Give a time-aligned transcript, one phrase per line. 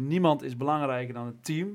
[0.00, 1.68] Niemand is belangrijker dan het team.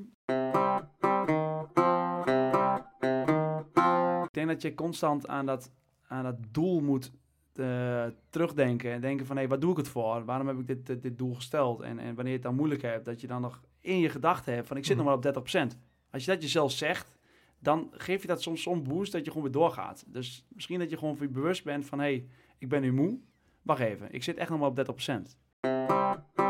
[4.23, 5.71] Ik denk dat je constant aan dat,
[6.07, 7.11] aan dat doel moet
[7.55, 10.25] uh, terugdenken en denken van hé, hey, wat doe ik het voor?
[10.25, 11.81] Waarom heb ik dit, dit, dit, doel gesteld?
[11.81, 14.53] En, en wanneer je het dan moeilijk hebt, dat je dan nog in je gedachten
[14.53, 15.77] hebt van ik zit nog maar op 30%.
[16.11, 17.17] Als je dat jezelf zegt,
[17.59, 20.03] dan geef je dat soms zo'n boost dat je gewoon weer doorgaat.
[20.07, 22.27] Dus misschien dat je gewoon bewust bent van hé, hey,
[22.57, 23.19] ik ben nu moe.
[23.61, 26.48] Wacht even, ik zit echt nog maar op 30%.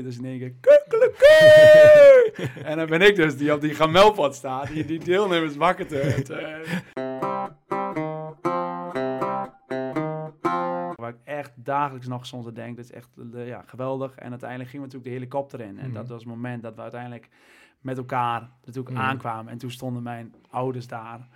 [0.00, 0.54] Dus in één keer...
[2.64, 6.22] en dan ben ik dus die op die gamelpad staat, die, die deelnemers wakker te...
[10.94, 14.14] Waar ik echt dagelijks nog soms aan denk, dat is echt ja, geweldig.
[14.14, 15.78] En uiteindelijk gingen we natuurlijk de helikopter in.
[15.78, 16.12] En dat mhm.
[16.12, 17.28] was het moment dat we uiteindelijk
[17.80, 19.04] met elkaar natuurlijk mhm.
[19.04, 19.52] aankwamen.
[19.52, 21.28] En toen stonden mijn ouders daar.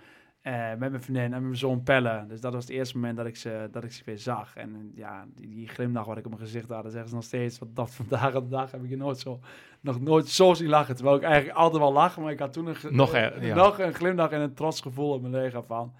[0.47, 2.25] Uh, met mijn vriendin en met mijn zoon Pelle.
[2.27, 4.55] Dus dat was het eerste moment dat ik ze, dat ik ze weer zag.
[4.55, 7.23] En ja, die, die glimlach wat ik op mijn gezicht had, dat zeggen ze nog
[7.23, 7.59] steeds.
[7.59, 9.39] Want dat vandaag op de dag heb ik je nooit zo,
[9.81, 10.95] nog nooit zo zien lachen.
[10.95, 13.93] Terwijl ik eigenlijk altijd wel lach, maar ik had toen een, nog, er, nog een
[13.93, 15.93] glimlach en een trots gevoel op mijn lichaam van.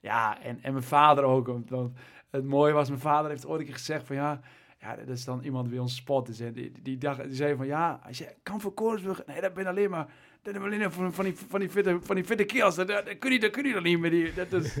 [0.00, 1.46] Ja, en, en mijn vader ook.
[1.46, 1.70] Want
[2.30, 4.40] het mooie was, mijn vader heeft ooit een keer gezegd van ja...
[4.78, 6.40] Ja, dat is dan iemand die ons spot is.
[6.40, 9.54] En die, die, dag, die zei van ja, als je kan voor Koningsbrug, nee, dat
[9.54, 10.08] ben alleen maar
[10.44, 12.74] dat alleen van, van, die, van, die fitte, van die fitte kerels.
[12.74, 14.10] Dat, dat, kun je, dat kun je dan niet meer.
[14.10, 14.76] Die, dat is,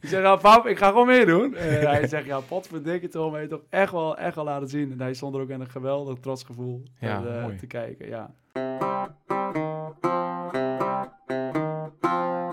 [0.00, 1.54] ik zeg, ja, pap, ik ga gewoon meedoen.
[1.54, 4.92] En hij zegt, ja, potverdikke Tom, hij toch echt wel, echt wel laten zien.
[4.92, 8.08] En hij stond er ook in een geweldig trots gevoel ja, uh, te kijken.
[8.08, 8.34] Ja.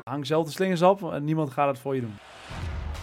[0.04, 2.16] Hang zelf de slingers op en niemand gaat het voor je doen.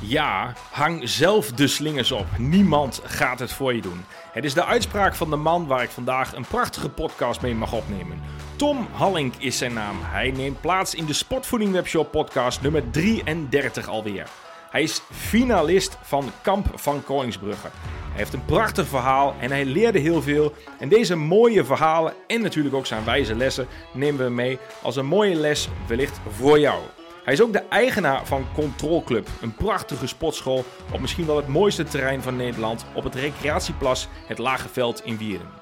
[0.00, 2.26] Ja, hang zelf de slingers op.
[2.38, 4.00] Niemand gaat het voor je doen.
[4.32, 7.72] Het is de uitspraak van de man waar ik vandaag een prachtige podcast mee mag
[7.72, 8.18] opnemen.
[8.58, 9.96] Tom Hallink is zijn naam.
[10.00, 14.28] Hij neemt plaats in de Sportvoeding Webshop podcast nummer 33 alweer.
[14.70, 17.68] Hij is finalist van Kamp van Koningsbrugge.
[18.08, 20.52] Hij heeft een prachtig verhaal en hij leerde heel veel.
[20.78, 25.06] En deze mooie verhalen en natuurlijk ook zijn wijze lessen nemen we mee als een
[25.06, 26.80] mooie les wellicht voor jou.
[27.24, 31.48] Hij is ook de eigenaar van Control Club, een prachtige sportschool op misschien wel het
[31.48, 35.57] mooiste terrein van Nederland op het recreatieplas Het Lage Veld in Wierden.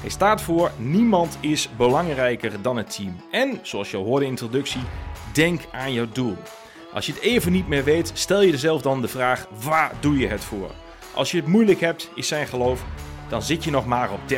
[0.00, 3.16] Hij staat voor niemand is belangrijker dan het team.
[3.30, 4.80] En, zoals je al hoorde in de introductie,
[5.32, 6.36] denk aan jouw doel.
[6.92, 10.18] Als je het even niet meer weet, stel je jezelf dan de vraag: waar doe
[10.18, 10.70] je het voor?
[11.14, 12.84] Als je het moeilijk hebt, is zijn geloof,
[13.28, 14.34] dan zit je nog maar op 30%.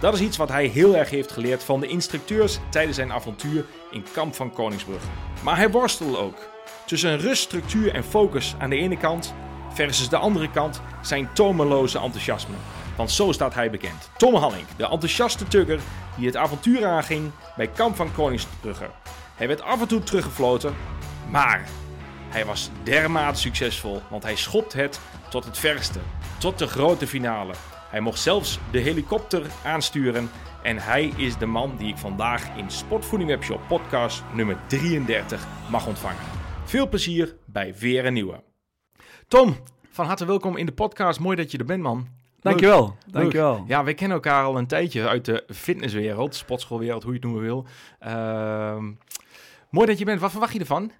[0.00, 3.64] Dat is iets wat hij heel erg heeft geleerd van de instructeurs tijdens zijn avontuur
[3.90, 5.08] in Kamp van Koningsbrugge.
[5.42, 6.48] Maar hij worstelde ook.
[6.86, 9.34] Tussen rust, structuur en focus aan de ene kant
[9.72, 12.54] versus de andere kant zijn tomeloze enthousiasme.
[12.96, 14.10] Want zo staat hij bekend.
[14.16, 15.80] Tom Halling, de enthousiaste tugger
[16.16, 18.90] die het avontuur aanging bij Kamp van Koningsbrugge.
[19.36, 20.74] Hij werd af en toe teruggefloten,
[21.30, 21.68] maar
[22.28, 25.98] hij was dermate succesvol, want hij schopt het tot het verste,
[26.38, 27.52] tot de grote finale.
[27.90, 30.30] Hij mocht zelfs de helikopter aansturen
[30.62, 35.86] en hij is de man die ik vandaag in Sportvoeding Webshop podcast nummer 33 mag
[35.86, 36.22] ontvangen.
[36.64, 38.42] Veel plezier bij weer een nieuwe.
[39.28, 39.56] Tom,
[39.90, 41.20] van harte welkom in de podcast.
[41.20, 42.15] Mooi dat je er bent, man.
[42.48, 42.96] Dankjewel.
[43.10, 43.64] Dankjewel.
[43.66, 47.42] Ja, we kennen elkaar al een tijdje uit de fitnesswereld, sportschoolwereld, hoe je het noemen
[47.42, 47.66] wil.
[48.06, 48.76] Uh,
[49.70, 50.20] mooi dat je bent.
[50.20, 50.90] Wat verwacht je ervan?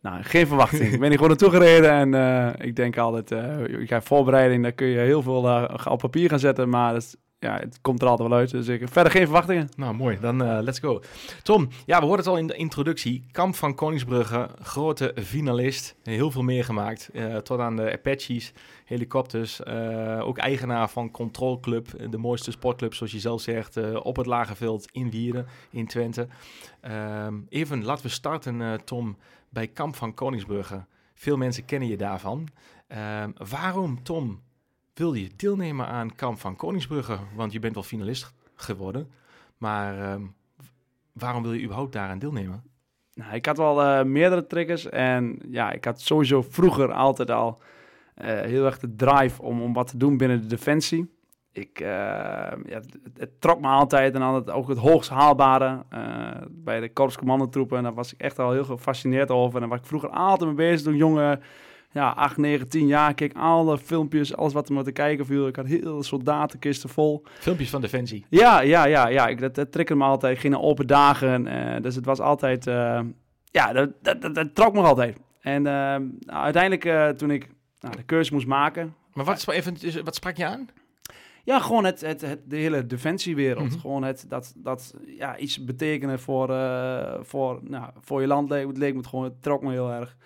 [0.00, 0.92] Nou, geen verwachting.
[0.92, 4.62] ik ben hier gewoon naartoe gereden en uh, ik denk altijd, uh, je gaat voorbereiding,
[4.62, 8.02] daar kun je heel veel uh, op papier gaan zetten, maar dat ja, het komt
[8.02, 8.50] er altijd wel uit.
[8.50, 9.68] Dus verder geen verwachtingen.
[9.76, 10.18] Nou, mooi.
[10.20, 11.02] Dan uh, let's go.
[11.42, 13.24] Tom, ja, we hoorden het al in de introductie.
[13.30, 15.94] Kamp van Koningsbrugge, grote finalist.
[16.02, 17.10] Heel veel meegemaakt.
[17.12, 18.52] Uh, tot aan de Apaches,
[18.84, 19.60] helikopters.
[19.60, 24.26] Uh, ook eigenaar van Control Club, de mooiste sportclub, zoals je zelf zegt, op het
[24.26, 26.28] lage veld in Wieren, in Twente.
[26.80, 29.16] Ehm, even, laten we starten, Tom,
[29.48, 30.84] bij Kamp van Koningsbrugge.
[31.14, 32.48] Veel mensen kennen je daarvan.
[32.88, 34.40] Ehm, waarom, Tom,
[34.94, 37.18] wil je deelnemen aan Kamp van Koningsbrugge?
[37.34, 39.10] Want je bent wel finalist geworden.
[39.58, 40.22] Maar ehm,
[41.12, 42.62] waarom wil je überhaupt daaraan deelnemen?
[43.14, 44.88] Nou, ik had wel uh, meerdere triggers.
[44.88, 47.60] En ja, ik had sowieso vroeger altijd al
[48.16, 51.20] uh, heel erg de drive om, om wat te doen binnen de defensie.
[51.52, 55.84] Ik, uh, ja, het, het, trok me altijd en altijd ook het hoogst haalbare
[56.50, 57.76] bij de korpscommandotroepen.
[57.76, 59.54] En daar was ik echt al heel gefascineerd over.
[59.54, 61.42] En daar was ik vroeger altijd mee bezig toen jongen
[61.92, 63.14] ja, 8, 9, 10 jaar.
[63.14, 65.46] keek alle filmpjes, alles wat er maar te kijken viel.
[65.46, 67.22] Ik had heel soldatenkisten vol.
[67.38, 68.26] Filmpjes van Defensie?
[68.28, 69.08] Ja, ja, ja.
[69.08, 69.28] ja.
[69.28, 70.34] Ik, dat, dat triggerde me altijd.
[70.34, 71.46] Ik ging naar open dagen.
[71.46, 72.66] Uh, dus het was altijd...
[72.66, 73.00] Uh,
[73.44, 75.16] ja, dat, dat, dat, trok me altijd.
[75.40, 75.96] En uh,
[76.26, 77.48] uiteindelijk toen ik
[77.80, 78.94] nou, de keuze moest maken...
[79.12, 80.68] Maar wat, even, wat sprak je aan?
[81.44, 83.70] Ja, gewoon het, het, het, de hele defensiewereld.
[83.70, 86.46] Mm Gewoon het, dat, dat ja, iets betekenen voor,
[87.20, 90.16] voor, nou, voor je land leek, leek me gewoon, het trok me heel erg.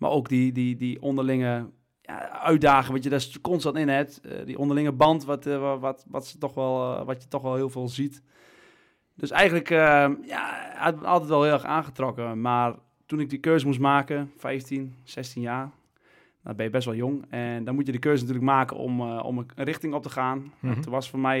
[0.00, 1.66] Maar ook die, die, die onderlinge
[2.02, 4.20] ja, uitdagen wat je daar constant in hebt.
[4.24, 7.42] Uh, die onderlinge band, wat, uh, wat, wat, ze toch wel, uh, wat je toch
[7.42, 8.22] wel heel veel ziet.
[9.14, 12.40] Dus eigenlijk, ja, had me altijd wel heel erg aangetrokken.
[12.40, 12.74] Maar
[13.06, 15.70] toen ik die keuze moest maken, 15, 16 jaar,
[16.42, 17.24] dan ben je best wel jong.
[17.30, 20.38] En dan moet je de keuze natuurlijk maken om, om een richting op te gaan.
[20.38, 20.80] Mm -hmm.
[20.80, 21.40] Toen was voor mij,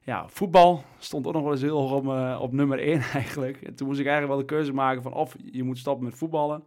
[0.00, 3.62] ja, voetbal stond ook nog wel eens heel hoog op, op nummer 1 eigenlijk.
[3.62, 6.14] En toen moest ik eigenlijk wel de keuze maken van of je moet stoppen met
[6.14, 6.62] voetballen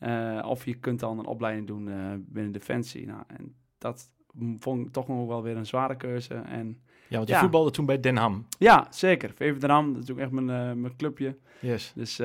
[0.00, 3.06] uh, of je kunt dan een opleiding doen uh, binnen Defensie.
[3.06, 4.10] Nou, en dat
[4.58, 6.34] vond ik toch nog wel weer een zware keuze.
[6.34, 6.78] En,
[7.08, 7.40] ja, want je ja.
[7.40, 8.46] voetbalde toen bij Den Ham.
[8.58, 9.32] Ja, zeker.
[9.34, 11.36] VV Den Ham, dat is ook echt mijn, uh, mijn clubje.
[11.60, 11.92] Yes.
[11.94, 12.16] Dus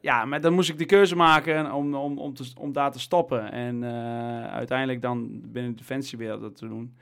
[0.00, 3.00] ja, maar dan moest ik die keuze maken om, om, om, te, om daar te
[3.00, 3.52] stoppen.
[3.52, 3.84] En
[4.50, 6.96] uiteindelijk dan binnen de Defensiewereld dat te doen.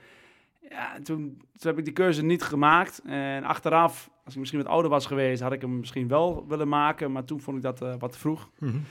[0.69, 3.03] Ja, toen, toen heb ik die keuze niet gemaakt.
[3.05, 6.69] En achteraf, als ik misschien wat ouder was geweest, had ik hem misschien wel willen
[6.69, 7.13] maken.
[7.13, 8.51] Maar toen vond ik dat wat vroeg.
[8.59, 8.85] Mm -hmm.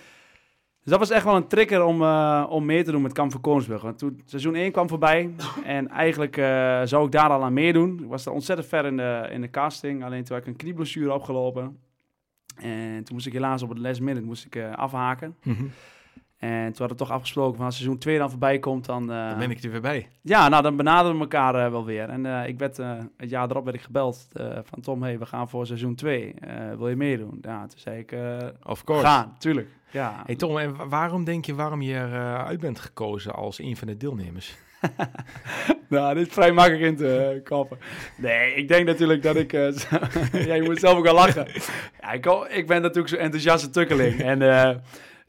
[0.84, 3.32] Dus dat was echt wel een trigger om, uh, om mee te doen met Kamp
[3.32, 3.82] van Koningsbrug.
[3.82, 5.30] Want toen seizoen 1 kwam voorbij
[5.64, 8.00] en eigenlijk uh, zou ik daar al aan meedoen.
[8.04, 10.58] Ik was er ontzettend ver in de, in de casting, alleen toen heb ik een
[10.58, 11.78] knieblessure opgelopen.
[12.56, 15.36] En toen moest ik helaas op het last minute moest ik, uh, afhaken.
[15.44, 15.72] Mm -hmm.
[16.40, 19.12] En toen hadden we toch afgesproken van als seizoen 2 dan voorbij komt, dan...
[19.12, 20.08] Uh, dan ben ik er weer bij.
[20.22, 22.10] Ja, nou dan benaderen we elkaar uh, wel weer.
[22.10, 22.78] En uh, ik werd,
[23.18, 24.28] het jaar erop werd ik gebeld
[24.64, 26.36] van Tom, hey, we gaan voor seizoen 2.
[26.78, 27.38] wil je meedoen?
[27.42, 28.16] Ja, toen zei ik,
[28.64, 29.06] of course.
[29.06, 29.68] Gaan, tuurlijk.
[29.92, 30.22] Ja.
[30.26, 33.98] Hey Tom, en waarom denk je waarom je eruit bent gekozen als een van de
[33.98, 34.58] deelnemers?
[35.90, 37.78] nou, dit is vrij makkelijk in te kappen.
[38.18, 39.52] Nee, ik denk natuurlijk dat ik...
[40.50, 41.48] ja, je moet zelf ook al lachen.
[42.02, 44.22] Ja, ik, ik ben natuurlijk zo'n enthousiaste tukkeling.
[44.22, 44.42] En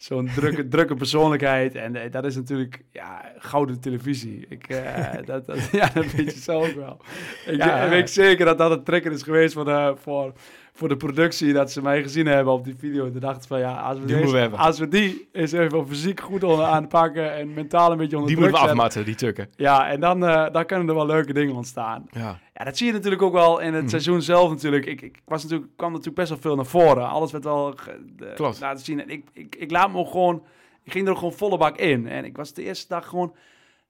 [0.03, 1.75] zo'n drukke, drukke persoonlijkheid.
[1.75, 4.47] En uh, dat is natuurlijk ja, gouden televisie.
[4.49, 7.01] Ik, uh, dat, dat, ja, dat weet je zelf wel.
[7.47, 10.33] Ik ja, weet zeker dat dat een trigger is geweest voor de, voor,
[10.73, 11.53] voor de productie.
[11.53, 13.07] Dat ze mij gezien hebben op die video.
[13.07, 16.21] En dachten van ja, als we, die, deze, we als we die eens even fysiek
[16.21, 17.35] goed onder aanpakken.
[17.35, 19.49] En mentaal een beetje onder die moeten we afmatten, die tukken.
[19.57, 22.07] Ja, en dan, uh, dan kunnen er wel leuke dingen ontstaan.
[22.11, 22.39] Ja.
[22.61, 23.89] Ja, dat zie je natuurlijk ook wel in het mm.
[23.89, 24.87] seizoen zelf natuurlijk.
[24.87, 27.09] Ik, ik was natuurlijk, kwam natuurlijk best wel veel naar voren.
[27.09, 27.75] Alles werd wel
[28.17, 29.01] de, laten zien.
[29.01, 30.43] En ik, ik, ik laat me ook gewoon...
[30.85, 32.09] Ik ging er ook gewoon volle bak in.
[32.09, 33.35] En ik was de eerste dag gewoon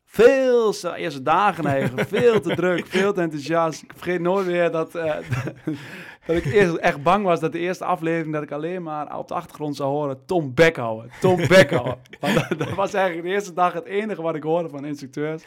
[0.05, 0.71] veel...
[0.71, 2.09] De eerste dagen eigenlijk.
[2.09, 3.83] veel te druk, veel te enthousiast.
[3.83, 4.95] Ik vergeet nooit meer dat...
[4.95, 5.15] Uh,
[6.35, 8.33] dat ik eerst echt bang was dat de eerste aflevering...
[8.33, 10.25] dat ik alleen maar op de achtergrond zou horen...
[10.27, 11.99] Tom Beckhouden, Tom Beckhouden.
[12.21, 15.43] Want dat, dat was eigenlijk de eerste dag het enige wat ik hoorde van instructeurs.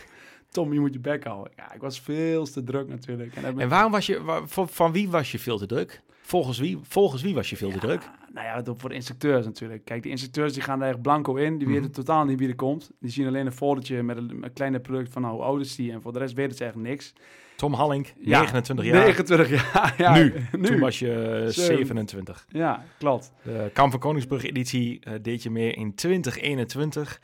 [0.53, 1.53] Tom, je moet je bek houden.
[1.55, 3.35] Ja, ik was veel te druk natuurlijk.
[3.35, 6.01] En, en waarom was je, van, van, wie was je veel te druk?
[6.21, 8.09] Volgens wie, volgens wie was je veel ja, te druk?
[8.33, 9.85] Nou ja, voor de instructeurs natuurlijk.
[9.85, 11.57] Kijk, de instructeurs die gaan er echt blanco in.
[11.57, 12.91] Die mm weten totaal niet wie er komt.
[12.99, 15.75] Die zien alleen een foldertje met een, een kleine product van nou, hoe oud is
[15.75, 15.91] die.
[15.91, 17.13] En voor de rest weten ze echt niks.
[17.63, 18.95] Tom Hallink, ja, 29 jaar.
[18.95, 20.13] 29 jaar, ja.
[20.17, 20.67] Nu, nu.
[20.67, 22.45] Toen was je 27.
[22.47, 23.33] Ja, klopt.
[23.43, 27.21] De Kamp van Koningsbrug editie uh, deed je meer in 2021.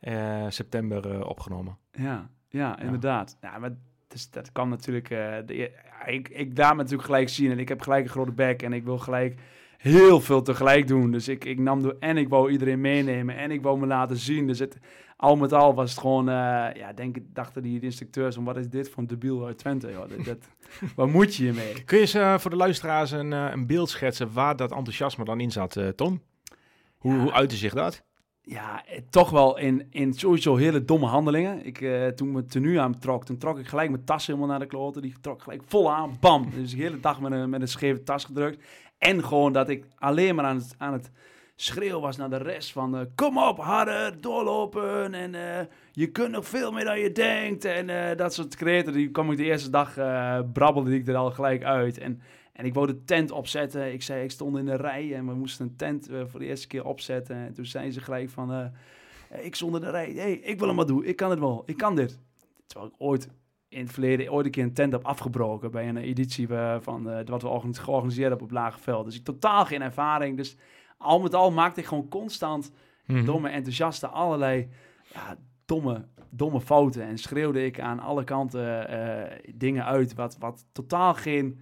[0.00, 1.78] Uh, september uh, opgenomen.
[1.92, 3.38] Ja, ja, inderdaad.
[3.40, 3.70] Ja, maar
[4.08, 5.08] dus dat kan natuurlijk...
[5.08, 5.70] De,
[6.06, 8.84] ik, ik daar natuurlijk gelijk zien en ik heb gelijk een grote bek en ik
[8.84, 9.40] wil gelijk
[9.80, 11.10] heel veel tegelijk doen.
[11.10, 14.16] Dus ik, ik nam door en ik wou iedereen meenemen en ik wou me laten
[14.16, 14.46] zien.
[14.46, 14.78] Dus het,
[15.16, 16.34] al met al was het gewoon, uh,
[16.74, 19.90] ja, denk, dachten die instructeurs, wat is dit voor een debiel uit Twente?
[19.90, 20.08] Joh?
[20.08, 20.38] Dat, dat,
[20.96, 21.84] waar moet je hiermee?
[21.84, 25.24] Kun je eens uh, voor de luisteraars een, uh, een beeld schetsen waar dat enthousiasme
[25.24, 26.22] dan in zat, Tom?
[26.96, 27.20] Hoe, ja.
[27.20, 28.02] hoe uitte zich dat?
[28.50, 31.66] ja, toch wel in, in sowieso hele domme handelingen.
[31.66, 34.58] Ik, uh, toen mijn tenue aan trok, toen trok ik gelijk mijn tas helemaal naar
[34.58, 35.02] de kloten.
[35.02, 36.50] Die trok gelijk vol aan, bam.
[36.54, 38.64] Dus de hele dag met een, met een scheve tas gedrukt.
[39.00, 41.02] En gewoon dat ik alleen maar aan het, aan
[41.56, 42.94] schreeuwen was naar de rest van...
[42.94, 45.60] Uh, kom op, harder, doorlopen en uh,
[45.92, 47.64] je kunt nog veel meer dan je denkt.
[47.64, 49.94] En dat soort kreten, die kwam ik de eerste dag,
[50.52, 51.98] brabbelde ik er al gelijk uit.
[51.98, 52.20] En
[52.52, 53.92] en ik wou de tent opzetten.
[53.92, 56.66] Ik zei, ik stond in de rij en we moesten een tent voor de eerste
[56.66, 57.36] keer opzetten.
[57.36, 58.72] En toen zijn ze gelijk van,
[59.42, 60.12] ik stond in de rij.
[60.12, 61.04] hey, ik wil hem maar doen.
[61.04, 61.62] Ik kan het wel.
[61.66, 62.18] Ik kan dit.
[62.66, 63.28] Terwijl ik ooit
[63.70, 67.24] in het verleden ooit een keer een tent heb afgebroken bij een editie uh, van
[67.24, 69.04] wat we georganiseerd hebben op Lageveld.
[69.04, 70.36] Dus ik totaal geen ervaring.
[70.36, 70.56] Dus
[70.98, 72.72] al met al maakte ik gewoon constant
[73.06, 74.68] mm door mijn enthousiaste allerlei
[75.12, 77.02] ja, domme, domme fouten.
[77.02, 78.88] En schreeuwde ik aan alle kanten
[79.54, 81.60] dingen uit wat, wat totaal geen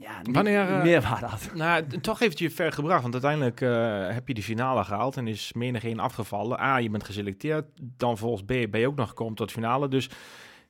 [0.00, 1.50] ja, niet, Wanneer, uh, meer had.
[1.54, 5.26] Nou, toch heeft je ver gebracht, want uiteindelijk uh, heb je de finale gehaald en
[5.26, 6.60] is menig één afgevallen.
[6.60, 9.88] A, je bent geselecteerd, dan volgens B ben je ook nog gekomen tot finale.
[9.88, 10.10] Dus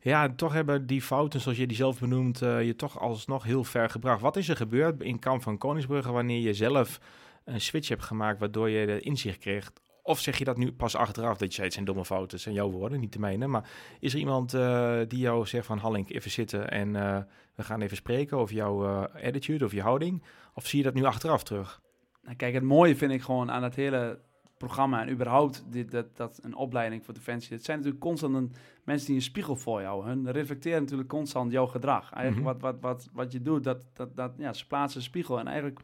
[0.04, 3.64] ja, toch hebben die fouten, zoals je die zelf benoemt, uh, je toch alsnog heel
[3.64, 4.20] ver gebracht.
[4.20, 7.00] Wat is er gebeurd in kamp van Koningsbrugge wanneer je zelf
[7.44, 10.96] een switch hebt gemaakt, waardoor je de inzicht kreeg of zeg je dat nu pas
[10.96, 13.46] achteraf dat je zei, het zijn domme fouten, zijn jouw woorden, niet de mijne.
[13.46, 13.70] Maar
[14.00, 17.18] is er iemand uh, die jou zegt van, Hallink, even zitten en uh,
[17.54, 20.22] we gaan even spreken over jouw attitude of je houding?
[20.54, 21.80] Of zie je dat nu achteraf terug?
[22.22, 24.18] Nou, kijk, het mooie vind ik gewoon aan het hele
[24.56, 27.56] programma en überhaupt dit, dat, dat een opleiding voor Defensie.
[27.56, 28.52] Het zijn natuurlijk constant een,
[28.84, 30.06] mensen die een spiegel voor jou.
[30.06, 32.12] Hun reflecteren natuurlijk constant jouw gedrag.
[32.12, 32.60] Eigenlijk Mhm.
[32.60, 35.38] wat, wat, wat, wat je doet, dat, dat, dat, ja, ze plaatsen een spiegel.
[35.38, 35.80] En eigenlijk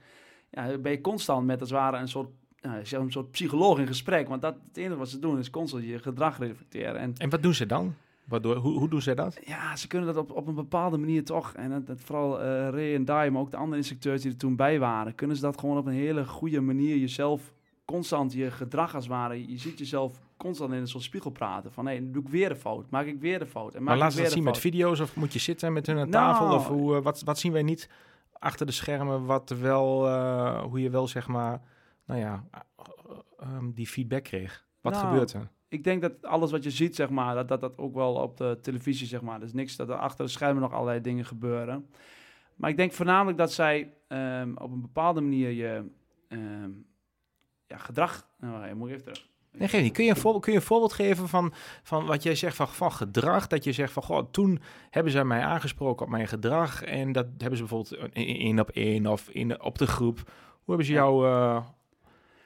[0.50, 2.28] ja, ben je constant met als het ware een soort,
[2.60, 4.28] ik zeg een soort psycholoog in gesprek.
[4.28, 6.96] Want dat, het enige wat ze doen is constant je gedrag reflecteren.
[6.96, 7.94] En En wat doen ze dan?
[8.24, 9.40] Waardoor, hoe, hoe doen ze dat?
[9.44, 11.52] ja, ze kunnen dat op, op een bepaalde manier toch.
[11.52, 14.36] En dat, dat vooral eh Ray en Dai, maar ook de andere instructeurs die er
[14.36, 17.52] toen bij waren, kunnen ze dat gewoon op een hele goede manier jezelf
[17.90, 19.50] constant je gedrag als het ware.
[19.50, 21.72] Je ziet jezelf constant in een soort spiegel praten.
[21.72, 22.90] Van hé, hey, doe ik weer een fout?
[22.90, 23.74] Maak ik weer een fout?
[23.74, 25.98] En maak Maar laat ze dat zien met video's of moet je zitten met hun
[25.98, 26.54] aan Nou, tafel?
[26.54, 27.90] Of hoe, eh, wat, wat zien wij niet
[28.32, 29.24] achter de schermen?
[29.24, 31.62] Wat wel, eh, hoe je wel zeg maar,
[32.06, 32.64] nou ja, eh,
[33.38, 34.66] ehm, die feedback kreeg.
[34.80, 35.50] Wat Nou, gebeurt er?
[35.68, 38.36] Ik denk dat alles wat je ziet, zeg maar, dat dat, dat ook wel op
[38.36, 39.40] de televisie, zeg maar.
[39.40, 41.86] Dus niks dat er achter de schermen nog allerlei dingen gebeuren.
[42.56, 45.90] Maar ik denk voornamelijk dat zij ehm, op een bepaalde manier je
[46.28, 46.70] ehm,
[47.70, 48.26] ja, gedrag...
[48.40, 49.28] Nou, moet even terug.
[49.52, 49.92] Nee, geef niet.
[49.92, 52.68] Kun je, een voorbeeld, kun je een voorbeeld geven van, van wat jij zegt van,
[52.68, 53.46] van gedrag?
[53.46, 54.60] Dat je zegt van, goh, toen
[54.90, 56.82] hebben ze mij aangesproken op mijn gedrag.
[56.82, 60.16] En dat hebben ze bijvoorbeeld in- één op één of in, op de groep.
[60.16, 61.26] Hoe hebben ze jou...
[61.26, 61.62] eh,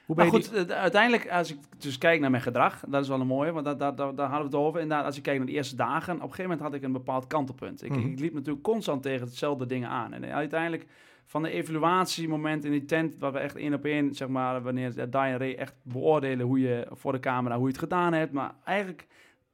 [0.07, 3.09] hoe ben Maar je goed, uiteindelijk, als ik dus kijk naar mijn gedrag, dat is
[3.09, 4.81] wel een mooie, want daar, daar, daar, daar hadden we het over.
[4.81, 6.93] Inderdaad, als ik kijk naar de eerste dagen, op een gegeven moment had ik een
[6.93, 7.83] bepaald kantelpunt.
[7.85, 8.09] Ik, Mhm.
[8.09, 10.13] ik liep natuurlijk constant tegen hetzelfde dingen aan.
[10.13, 10.87] En uiteindelijk,
[11.27, 14.89] van de evaluatiemoment in die tent, waar we echt één op één, zeg maar, wanneer
[14.89, 18.33] uh, Diane Ray echt beoordelen hoe je voor de camera, hoe je het gedaan hebt.
[18.33, 19.07] Maar eigenlijk,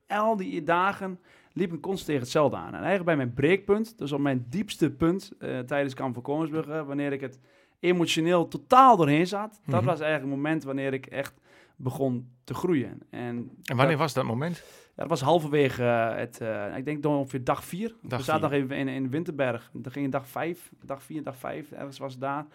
[0.07, 1.19] al die dagen
[1.53, 2.67] liep ik constant tegen hetzelfde aan.
[2.67, 7.13] En eigenlijk bij mijn breekpunt, dus op mijn diepste punt eh, tijdens Kamp van wanneer
[7.13, 7.41] ik het
[7.81, 9.61] emotioneel totaal doorheen zat.
[9.67, 9.85] Dat Mhm.
[9.91, 11.41] was eigenlijk het moment wanneer ik echt
[11.77, 12.99] begon te groeien.
[13.11, 14.65] En, En wanneer was dat moment?
[15.01, 17.95] Dat was halverwege het, eh, ik denk dan ongeveer dag vier.
[18.03, 19.71] Dag we zaten nog even in, in Winterberg.
[19.73, 22.47] Dan ging dag vijf, dag vier, dag vijf, ergens was het daar.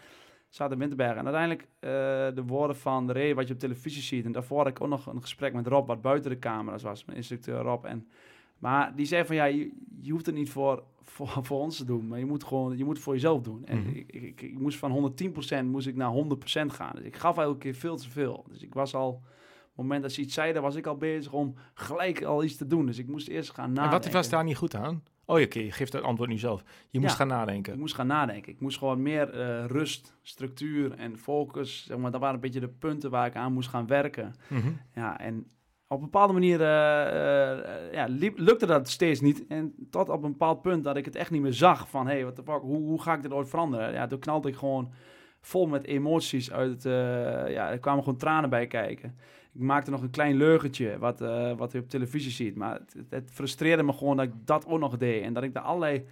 [0.49, 1.17] Zaten in Winterberg.
[1.17, 1.89] En uiteindelijk eh,
[2.35, 4.25] de woorden van de Ray, wat je op televisie ziet.
[4.25, 7.05] En daarvoor had ik ook nog een gesprek met Rob, wat buiten de camera's was.
[7.05, 7.85] Mijn instructeur Rob.
[7.85, 8.07] En,
[8.57, 9.71] maar die zei van, ja, je,
[10.01, 12.07] je hoeft het niet voor, voor, voor ons te doen.
[12.07, 13.65] Maar je moet gewoon, je moet het voor jezelf doen.
[13.65, 13.89] En Mhm.
[13.89, 15.13] ik, ik, ik, ik moest van
[15.63, 16.95] 110% moest ik naar 100% gaan.
[16.95, 18.45] Dus ik gaf elke keer veel te veel.
[18.49, 19.21] Dus ik was al...
[19.77, 22.55] Op het moment dat ze iets zeiden, was ik al bezig om gelijk al iets
[22.55, 22.85] te doen.
[22.85, 24.01] Dus ik moest eerst gaan En nadenken.
[24.01, 25.03] wat was daar niet goed aan?
[25.25, 26.63] Oh, ja, oké, je geeft het antwoord nu zelf.
[26.89, 27.17] Je moest Ja.
[27.17, 27.79] gaan Ik nadenken.
[27.79, 28.51] moest gaan nadenken.
[28.51, 31.85] Ik moest gewoon meer eh, rust, structuur en focus.
[31.85, 34.33] Zeg maar, dat waren een beetje de punten waar ik aan moest gaan werken.
[34.47, 34.67] Mhm.
[34.95, 35.47] Ja, en
[35.87, 39.47] op een bepaalde manier eh, ja, liep- lukte dat steeds niet.
[39.47, 42.07] En tot op een bepaald punt dat ik het echt niet meer zag van...
[42.07, 43.93] hé, hey, wat de fuck, hoe, hoe ga ik dit ooit veranderen?
[43.93, 44.91] Ja, toen knalde ik gewoon
[45.41, 46.83] vol met emoties uit het...
[47.53, 49.17] ja, er kwamen gewoon tranen bij kijken.
[49.55, 52.55] Ik maakte nog een klein leugentje, wat, eh, wat je op televisie ziet.
[52.55, 55.23] Maar het, het, frustreerde me gewoon dat ik dat ook nog deed.
[55.23, 56.05] En dat ik daar allerlei...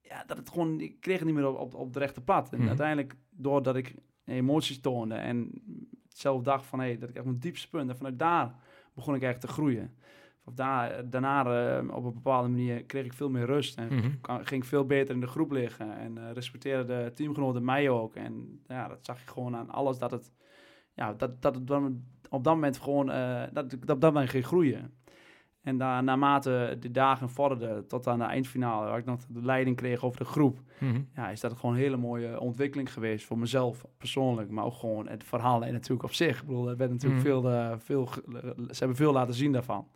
[0.00, 0.80] Ja, dat het gewoon...
[0.80, 2.52] Ik kreeg het niet meer op, op, op het rechte pad.
[2.52, 2.68] En Mhm.
[2.68, 3.94] uiteindelijk, doordat ik
[4.24, 5.14] emoties toonde...
[5.14, 5.50] en
[6.08, 6.78] zelf dacht van...
[6.80, 7.90] hé, hey, dat ik echt mijn diepste punt...
[7.90, 8.54] en vanuit daar
[8.94, 9.94] begon ik echt te groeien.
[10.44, 11.44] Of daar, daarna
[11.78, 13.78] eh, op een bepaalde manier kreeg ik veel meer rust.
[13.78, 14.10] En Mhm.
[14.20, 15.96] kan- ging ik veel beter in de groep liggen.
[15.98, 18.14] En eh respecteerde de teamgenoten mij ook.
[18.14, 20.32] En ja, dat zag ik gewoon aan alles dat het...
[20.94, 22.02] Ja, dat, dat het dan
[22.32, 23.10] op dat moment gewoon...
[23.10, 24.92] eh, dat op dat moment ging groeien.
[25.62, 28.86] En daar, naarmate de dagen vorderden tot aan de eindfinale...
[28.88, 30.58] waar ik nog de leiding kreeg over de groep...
[30.78, 31.00] Mhm.
[31.14, 35.08] ja, is dat gewoon een hele mooie ontwikkeling geweest voor mezelf persoonlijk, maar ook gewoon
[35.08, 36.40] het verhaal en natuurlijk op zich.
[36.40, 37.30] Ik bedoel, er werd natuurlijk Mhm.
[37.30, 38.08] veel, eh, veel,
[38.70, 39.86] ze hebben veel laten zien daarvan.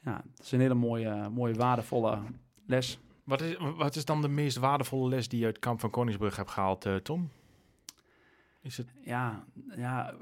[0.00, 2.18] Ja, het is een hele mooie, mooie waardevolle
[2.66, 2.98] les.
[3.24, 6.36] Wat, is, wat is dan de meest waardevolle les die je uit Kamp van Koningsbrug
[6.36, 7.28] hebt gehaald, eh, Tom?
[8.60, 8.92] Is het...
[9.04, 9.44] Ja,
[9.76, 10.14] ja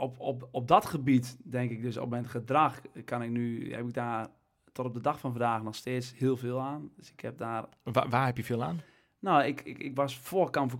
[0.00, 3.86] op, op, op dat gebied denk ik dus op mijn gedrag kan ik nu, heb
[3.86, 4.28] ik daar
[4.72, 6.90] tot op de dag van vandaag nog steeds heel veel aan.
[6.96, 8.80] Dus ik heb daar Waar, waar heb je veel aan?
[9.18, 10.78] Nou, ik, ik, ik was voor Kamp van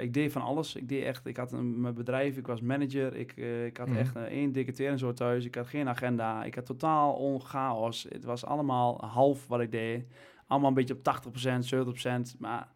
[0.00, 0.74] ik deed van alles.
[0.74, 3.16] Ik deed echt, ik had een, mijn bedrijf, ik was manager.
[3.16, 3.96] Ik, eh, ik had Mhm.
[3.98, 5.44] echt eh, één dikke zo thuis.
[5.44, 6.44] Ik had geen agenda.
[6.44, 8.06] Ik had totaal onchaos.
[8.08, 10.06] Het was allemaal half wat ik deed.
[10.46, 12.36] Allemaal een beetje op 80%, 70%.
[12.38, 12.72] Maar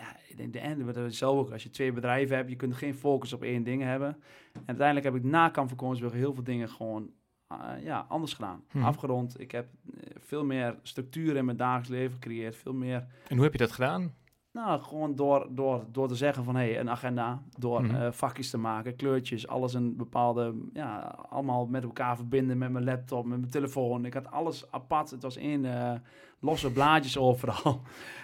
[0.00, 2.74] ja, in de end, wat we zelf ook, als je twee bedrijven hebt, je kunt
[2.74, 4.08] geen focus op één ding hebben.
[4.52, 7.10] En uiteindelijk heb ik na Kamp van Koningsbrug heel veel dingen gewoon
[7.46, 8.64] eh, ja, anders gedaan.
[8.72, 8.84] Mhm.
[8.84, 9.40] Afgerond.
[9.40, 12.56] Ik heb eh, veel meer structuur in mijn dagelijks leven gecreëerd.
[12.56, 14.14] Veel meer En hoe heb je dat gedaan?
[14.52, 17.94] Nou, gewoon door, door, door te zeggen van hé, hey, een agenda, door Mhm.
[17.94, 22.84] eh, vakjes te maken, kleurtjes, alles een bepaalde, ja, allemaal met elkaar verbinden met mijn
[22.84, 24.04] laptop, met mijn telefoon.
[24.04, 25.92] Ik had alles apart, het was één eh,
[26.40, 27.80] losse blaadjes overal.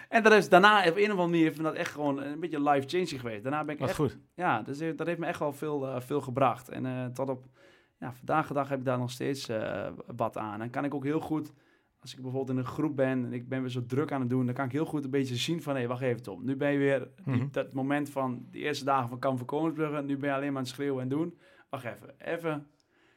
[0.09, 2.63] en dat is daarna op een of andere manier me dat echt gewoon een beetje
[2.71, 3.43] life-changing geweest.
[3.43, 4.19] Daarna ben ik Wat echt, goed.
[4.35, 6.69] ja, dus dat heeft me echt wel veel, eh, veel gebracht.
[6.69, 7.45] En tot op,
[7.99, 9.51] ja, vandaag de dag heb ik daar nog steeds
[10.17, 10.61] wat aan.
[10.61, 11.53] En kan ik ook heel goed
[12.07, 14.31] als ik bijvoorbeeld in een groep ben en ik ben weer zo druk aan het
[14.31, 16.45] doen, dan kan ik heel goed een beetje zien van, hé, wacht even Tom.
[16.45, 17.47] Nu ben je weer, Mhm.
[17.51, 20.57] dat moment van de eerste dagen van Kamp van Koningsbrugge, nu ben je alleen maar
[20.57, 21.39] aan het schreeuwen en doen.
[21.71, 22.67] Wacht even, even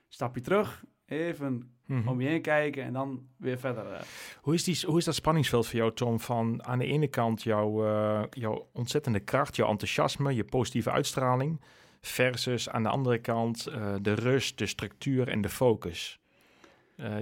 [0.08, 2.08] stapje terug, even Mhm.
[2.08, 3.86] om je heen kijken en dan weer verder.
[3.91, 4.01] eh.
[4.41, 6.19] Hoe is, die, hoe is dat spanningsveld voor jou, Tom?
[6.19, 11.62] Van aan de ene kant jouw, eh, jouw ontzettende kracht, jouw enthousiasme, je positieve uitstraling.
[12.01, 16.19] Versus aan de andere kant eh, de rust, de structuur en de focus.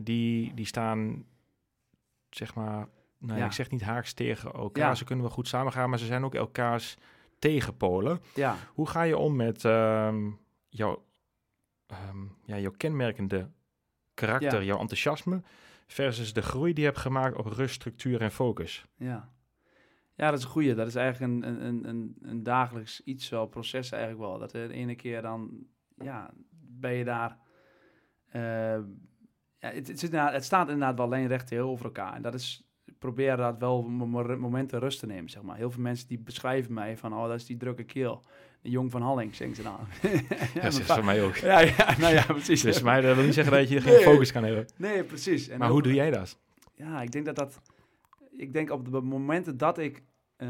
[0.03, 1.23] Die, die staan,
[2.29, 4.87] zeg maar, nou, ja, ik zeg niet haaks tegen elkaar.
[4.87, 4.95] Ja.
[4.95, 6.97] Ze kunnen wel goed samengaan, maar ze zijn ook elkaars
[7.39, 8.19] tegenpolen.
[8.35, 10.29] Ja, Hoe ga je om met ehm,
[10.69, 11.05] jouw,
[11.87, 13.49] ehm, ja, jouw kenmerkende
[14.13, 14.65] karakter, Ja.
[14.65, 15.41] jouw enthousiasme,
[15.87, 18.85] versus de groei die je hebt gemaakt op rust, structuur en focus?
[18.95, 19.35] ja.
[20.15, 20.73] Ja, dat is een goeie.
[20.75, 24.39] Dat is eigenlijk een, een, een, een dagelijks iets wel, proces eigenlijk wel.
[24.39, 25.65] Dat de ene keer dan,
[25.97, 26.29] ja,
[26.59, 27.37] ben je daar...
[28.27, 28.79] eh,
[29.59, 32.13] ja, het, het, zit inderdaad- het staat inderdaad wel lijnrecht heel over elkaar.
[32.13, 35.57] En dat is, ik probeer dat wel mo- mo- momenten rust te nemen, zeg maar.
[35.57, 38.23] Heel veel mensen die beschrijven mij van, oh, dat is die drukke keel.
[38.61, 39.77] De jong van Halling, zingt ze dan.
[40.53, 41.35] ja, dat is voor mij ook.
[41.35, 42.61] ja, ja, nou ja, precies.
[42.61, 44.03] Dus mij dat wil niet zeggen dat je geen Nee.
[44.03, 44.65] focus kan hebben.
[44.75, 45.47] Nee, precies.
[45.47, 46.39] En Maar ook- hoe doe jij dat?
[46.75, 47.61] Ja, ik denk dat dat...
[48.31, 50.03] Ik denk op de momenten dat ik
[50.35, 50.47] eh,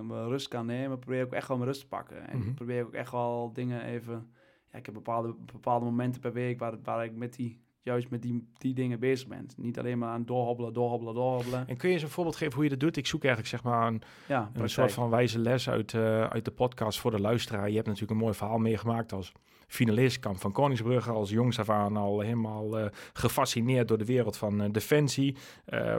[0.00, 2.28] mijn rust kan nemen, probeer ik ook echt wel mijn rust te pakken.
[2.28, 2.54] En Mhm.
[2.54, 4.32] probeer ik ook echt wel dingen even...
[4.72, 8.22] Ja, ik heb bepaalde, bepaalde momenten per week waar, waar ik met die, juist met
[8.22, 9.46] die, die dingen bezig ben.
[9.56, 11.68] Niet alleen maar aan doorhobbelen, doorhobbelen, doorhobbelen.
[11.68, 12.96] En kun je eens een voorbeeld geven hoe je dat doet?
[12.96, 16.44] Ik zoek eigenlijk zeg maar een, Ja, een soort van wijze les uit, eh, uit
[16.44, 17.68] de podcast voor de luisteraar.
[17.68, 19.32] Je hebt natuurlijk een mooi verhaal meegemaakt als
[19.66, 24.36] finalist, kamp van Koningsbrugge, als jongs af aan al helemaal eh, gefascineerd door de wereld
[24.36, 25.36] van eh, defensie.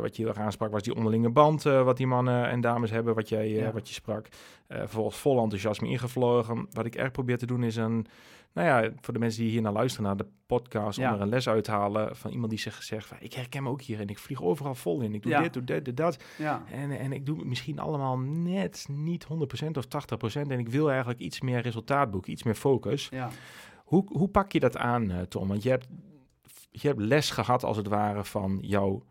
[0.01, 3.15] Wat je heel erg aansprak was die onderlinge band, wat die mannen en dames hebben,
[3.15, 3.71] wat, jij, Ja.
[3.71, 4.27] wat je sprak.
[4.67, 6.67] Vervolgens vol enthousiasme ingevlogen.
[6.71, 8.05] Wat ik erg probeer te doen is een,
[8.53, 11.13] nou ja, voor de mensen die hier naar luisteren, naar de podcast, om Ja.
[11.13, 13.69] er een les uit te halen van iemand die zich zegt, van, ik herken me
[13.69, 15.13] ook hier en ik vlieg overal vol in.
[15.13, 15.41] Ik doe Ja.
[15.41, 16.23] dit, doe dit, doe dat.
[16.37, 20.51] Ja, En, en ik doe het misschien allemaal net niet 100% of 80%.
[20.51, 23.07] En ik wil eigenlijk iets meer resultaat boeken, iets meer focus.
[23.11, 23.29] ja.
[23.85, 25.47] Hoe, hoe pak je dat aan, eh, Tom?
[25.47, 25.87] Want je hebt,
[26.71, 29.03] je hebt les gehad, als het ware, van jouw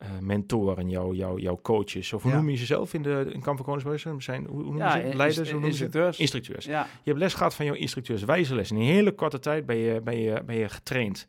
[0.00, 2.12] eh mentoren, jouw, jouw, jouw coaches.
[2.12, 2.36] Of hoe Ja.
[2.38, 3.98] noem je ze zelf in de in Kamp van?
[4.20, 5.16] Zijn, hoe, hoe noem je ja ze?
[5.16, 5.38] Leiders?
[5.38, 5.82] in- Hoe noem je ze?
[5.82, 6.18] instructeurs.
[6.18, 6.64] Instructeurs.
[6.64, 8.70] Ja, Je hebt les gehad van jouw instructeurs, wijze les.
[8.70, 11.26] In een hele korte tijd ben je, ben je, ben je getraind.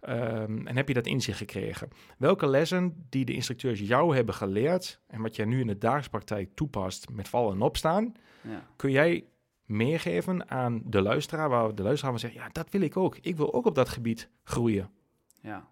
[0.00, 1.88] Ehm, en heb je dat inzicht gekregen.
[2.18, 6.10] Welke lessen die de instructeurs jou hebben geleerd en wat jij nu in de dagelijkse
[6.10, 8.66] praktijk toepast met vallen en opstaan, ja.
[8.76, 9.24] kun jij
[9.64, 13.16] meegeven aan de luisteraar, waar de luisteraar van zegt, ja, dat wil ik ook.
[13.20, 14.90] Ik wil ook op dat gebied groeien.
[15.40, 15.68] Ja.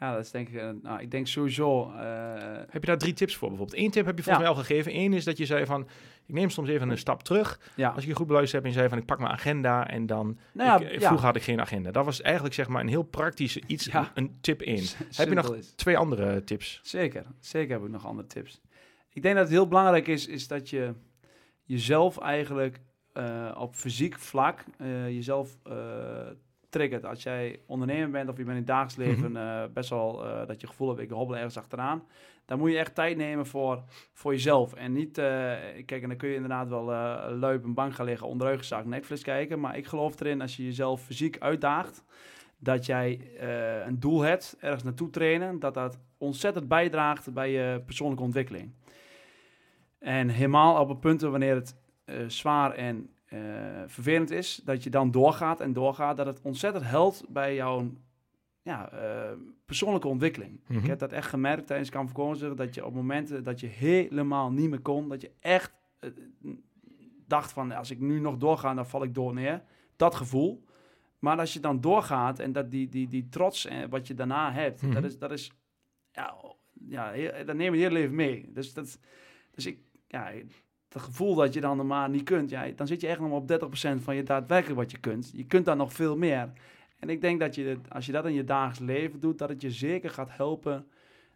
[0.00, 0.54] Ja, dat is denk ik...
[0.54, 1.90] eh, nou, ik denk sowieso...
[1.92, 2.32] eh,
[2.68, 3.78] Heb je daar drie tips voor bijvoorbeeld?
[3.80, 4.50] Eén tip heb je volgens Ja.
[4.50, 4.96] mij al gegeven.
[4.96, 5.88] Eén is dat je zei van,
[6.26, 7.60] ik neem soms even een stap terug.
[7.76, 7.88] ja.
[7.90, 10.06] Als je je goed beluisterd hebt en je zei van, ik pak mijn agenda en
[10.06, 11.06] dan Nou ja, ik, eh, ja.
[11.06, 11.90] Vroeger had ik geen agenda.
[11.90, 14.10] Dat was eigenlijk zeg maar een heel praktisch iets, Ja.
[14.14, 14.82] een, tip in.
[15.16, 15.72] Heb je nog is.
[15.76, 16.80] twee andere tips?
[16.82, 18.60] Zeker, zeker heb ik nog andere tips.
[19.12, 20.94] Ik denk dat het heel belangrijk is, is dat je
[21.64, 22.80] jezelf eigenlijk
[23.56, 24.64] op fysiek vlak
[25.08, 25.56] jezelf
[26.70, 27.04] triggert.
[27.04, 30.46] Als jij ondernemer bent of je bent in het dagelijks leven eh, best wel eh,
[30.46, 32.02] dat je gevoel hebt, ik hobbel ergens achteraan.
[32.44, 34.74] Dan moet je echt tijd nemen voor, voor jezelf.
[34.74, 35.24] En niet, eh,
[35.86, 36.84] kijk, en dan kun je inderdaad wel
[37.34, 39.60] lui op een bank gaan liggen, onderuitgezakt Netflix kijken.
[39.60, 42.04] Maar ik geloof erin, als je jezelf fysiek uitdaagt,
[42.58, 43.30] dat jij
[43.86, 48.74] een doel hebt, ergens naartoe trainen, dat dat ontzettend bijdraagt bij je persoonlijke ontwikkeling.
[49.98, 51.76] En helemaal op het punten wanneer het
[52.26, 53.38] zwaar en eh,
[53.86, 57.92] vervelend is, dat je dan doorgaat en doorgaat, dat het ontzettend helpt bij jouw
[58.62, 59.32] ja, eh,
[59.64, 60.60] persoonlijke ontwikkeling.
[60.66, 60.78] Mhm.
[60.78, 64.70] Ik heb dat echt gemerkt tijdens Kamp dat je op momenten dat je helemaal niet
[64.70, 66.10] meer kon, dat je echt eh,
[67.26, 69.62] dacht van, als ik nu nog doorga, dan val ik door neer.
[69.96, 70.64] Dat gevoel.
[71.18, 74.52] Maar als je dan doorgaat en dat die, die, die trots en wat je daarna
[74.52, 74.92] hebt, Mhm.
[74.94, 75.52] dat is, dat is
[76.12, 76.34] ja,
[77.12, 78.50] ja dat neem je heel leven mee.
[78.52, 78.98] Dus, dat,
[79.50, 80.32] dus ik, ja,
[80.92, 83.58] het gevoel dat je dan normaal niet kunt, ja, dan zit je echt nog maar
[83.60, 85.30] op 30% van je daadwerkelijk wat je kunt.
[85.34, 86.52] Je kunt dan nog veel meer.
[86.98, 89.62] En ik denk dat je, als je dat in je dagelijks leven doet, dat het
[89.62, 90.86] je zeker gaat helpen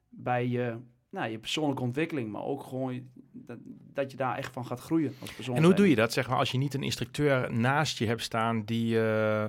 [0.09, 0.77] bij je,
[1.11, 2.33] nou, je persoonlijke ontwikkeling.
[2.33, 3.59] Maar ook gewoon dat,
[3.93, 5.57] dat je daar echt van gaat groeien als persoon.
[5.57, 8.23] En hoe doe je dat, zeg maar, als je niet een instructeur naast je hebt
[8.23, 9.45] staan die, eh,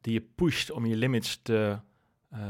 [0.00, 1.78] die je pusht om je limits te
[2.32, 2.40] eh,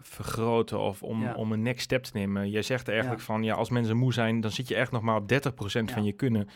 [0.00, 1.34] vergroten of om, Ja.
[1.34, 2.50] om een next step te nemen?
[2.50, 3.24] Jij zegt eigenlijk Ja.
[3.26, 6.04] van, ja, als mensen moe zijn, dan zit je echt nog maar op 30% van
[6.04, 6.48] je kunnen,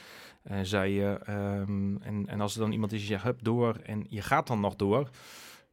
[0.43, 1.19] eh, zei je.
[1.25, 4.47] Ehm, en, en als er dan iemand is die zegt, hup, door, en je gaat
[4.47, 5.11] dan nog door,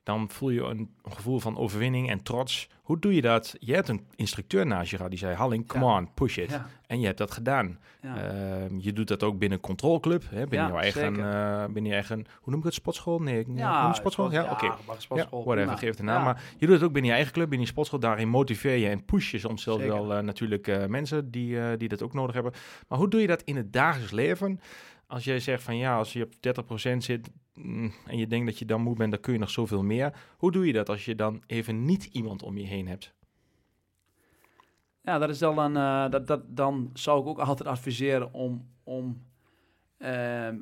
[0.05, 2.69] dan voel je een, gevoel van overwinning en trots.
[2.81, 3.55] Hoe doe je dat?
[3.59, 5.97] Je hebt een instructeur naast je gehad die zei, Halling, come Ja.
[5.97, 6.49] on, push it.
[6.49, 7.79] Ja, En je hebt dat gedaan.
[8.01, 8.15] ja.
[8.17, 10.47] Ehm, je doet dat ook binnen controleclub, hè?
[10.47, 13.19] binnen jouw eigen, eh, binnen je eigen, hoe noem ik het, sportschool?
[13.19, 14.31] Nee, ik- noem je sportschool?
[14.31, 14.71] Ja, oké.
[14.97, 16.23] sportschool, whatever, geef de naam.
[16.23, 17.99] Maar je doet het ook binnen je eigen club, binnen je sportschool.
[17.99, 21.87] Daarin motiveer je en push je soms zelfs wel eh, natuurlijk eh, mensen die, die
[21.87, 22.53] dat ook nodig hebben.
[22.87, 24.59] Maar hoe doe je dat in het dagelijks leven?
[25.07, 27.29] Als jij zegt van ja, als je op 30% zit,
[28.05, 30.13] en je denkt dat je dan moe bent, dan kun je nog zoveel meer.
[30.37, 33.13] Hoe doe je dat als je dan even niet iemand om je heen hebt?
[35.01, 38.67] Ja, dat is dan, een, uh, dat, dat, dan zou ik ook altijd adviseren om,
[38.83, 39.21] om
[39.97, 40.57] ehm,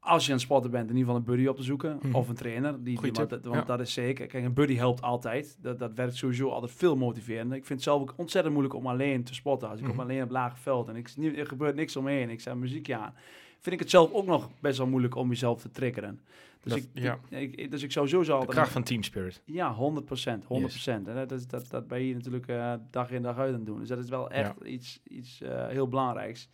[0.00, 1.98] als je een spotter bent, in ieder geval een buddy op te zoeken.
[2.02, 2.14] Mhm.
[2.14, 2.84] Of een trainer.
[2.84, 4.26] Die, die want, want dat is zeker.
[4.26, 5.58] Kijk, een buddy helpt altijd.
[5.62, 7.56] Dat, dat werkt sowieso altijd veel motiverender.
[7.56, 9.68] Ik vind het zelf ook ontzettend moeilijk om alleen te spotten.
[9.68, 12.30] Als ik mm op alleen op lage veld en ik, er gebeurt niks omheen.
[12.30, 13.14] Ik zet muziekje aan.
[13.60, 16.20] Vind ik het zelf ook nog best wel moeilijk om jezelf te triggeren.
[16.62, 17.18] Dus, ik, ja.
[17.28, 18.50] ik, dus ik zou sowieso altijd...
[18.50, 19.42] De kracht van team spirit.
[19.44, 20.44] Ja, 100 procent.
[20.44, 21.08] 100 procent.
[21.08, 23.66] En dat, is, dat, dat ben je natuurlijk uh, dag in dag uit aan het
[23.66, 23.78] doen.
[23.78, 26.48] Dus dat is wel echt iets, iets uh, heel belangrijks.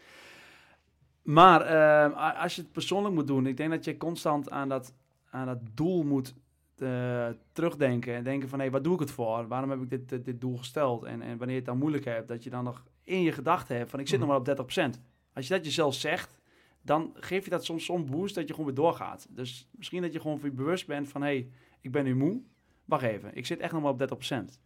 [1.22, 1.72] Maar
[2.10, 4.94] uh, als je het persoonlijk moet doen, ik denk dat je constant aan dat,
[5.30, 6.34] aan dat doel moet
[6.78, 8.14] uh, terugdenken.
[8.14, 9.46] En denken van, hé, hey, wat doe ik het voor?
[9.48, 11.04] Waarom heb ik dit, dit, doel gesteld?
[11.04, 13.76] En, en wanneer je het dan moeilijk hebt, dat je dan nog in je gedachten
[13.76, 15.00] hebt van, ik zit nog maar op 30%.
[15.32, 16.38] Als je dat jezelf zegt,
[16.86, 19.26] dan geef je dat soms zo'n boost dat je gewoon weer doorgaat.
[19.30, 22.16] Dus misschien dat je gewoon voor je bewust bent van, hé, hey, ik ben nu
[22.16, 22.42] moe.
[22.84, 24.60] Wacht even, ik zit echt nog maar op 30%.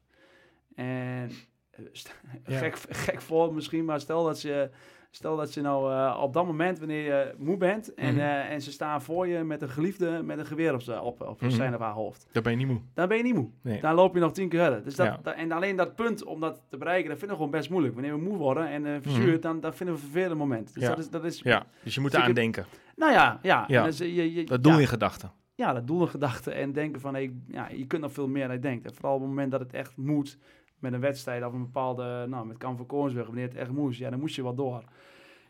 [0.75, 1.31] En
[1.79, 4.71] uh, gek, gek voor misschien, maar stel dat ze
[5.11, 8.51] Stel dat je nou uh, op dat moment, wanneer je moe bent en, mm uh,
[8.51, 11.51] en ze staan voor je met een geliefde met een geweer op, op, op mm
[11.51, 12.27] zijn of haar hoofd.
[12.33, 12.81] Dan ben je niet moe.
[12.95, 13.51] Dan ben je niet moe.
[13.63, 13.81] Nee.
[13.81, 14.85] Dan loop je nog tien keer verder.
[14.85, 15.21] Dus dat, ja.
[15.23, 17.95] dat, en alleen dat punt om dat te bereiken, dat vinden we gewoon best moeilijk.
[17.95, 20.75] Wanneer we moe worden en uh, verzuurd, mm dan, dan vinden we een vervelend moment.
[20.75, 20.89] Dus ja.
[20.89, 21.67] dat is, dat is, ja.
[21.83, 22.67] Dus je moet eraan denken.
[22.97, 23.65] Nou ja, ja.
[23.67, 23.85] ja.
[23.85, 25.33] Dus, je, je, dat doel in gedachten.
[25.55, 26.55] Ja, dat doel in gedachten.
[26.55, 28.85] En denken van, hey, ja, je kunt nog veel meer dan je denkt.
[28.85, 30.39] En vooral op het moment dat het echt moet,
[30.81, 33.99] met een wedstrijd of een bepaalde, nou, met Kan van Koonsberg, wanneer het echt moest,
[33.99, 34.85] ja, dan moest je wat door.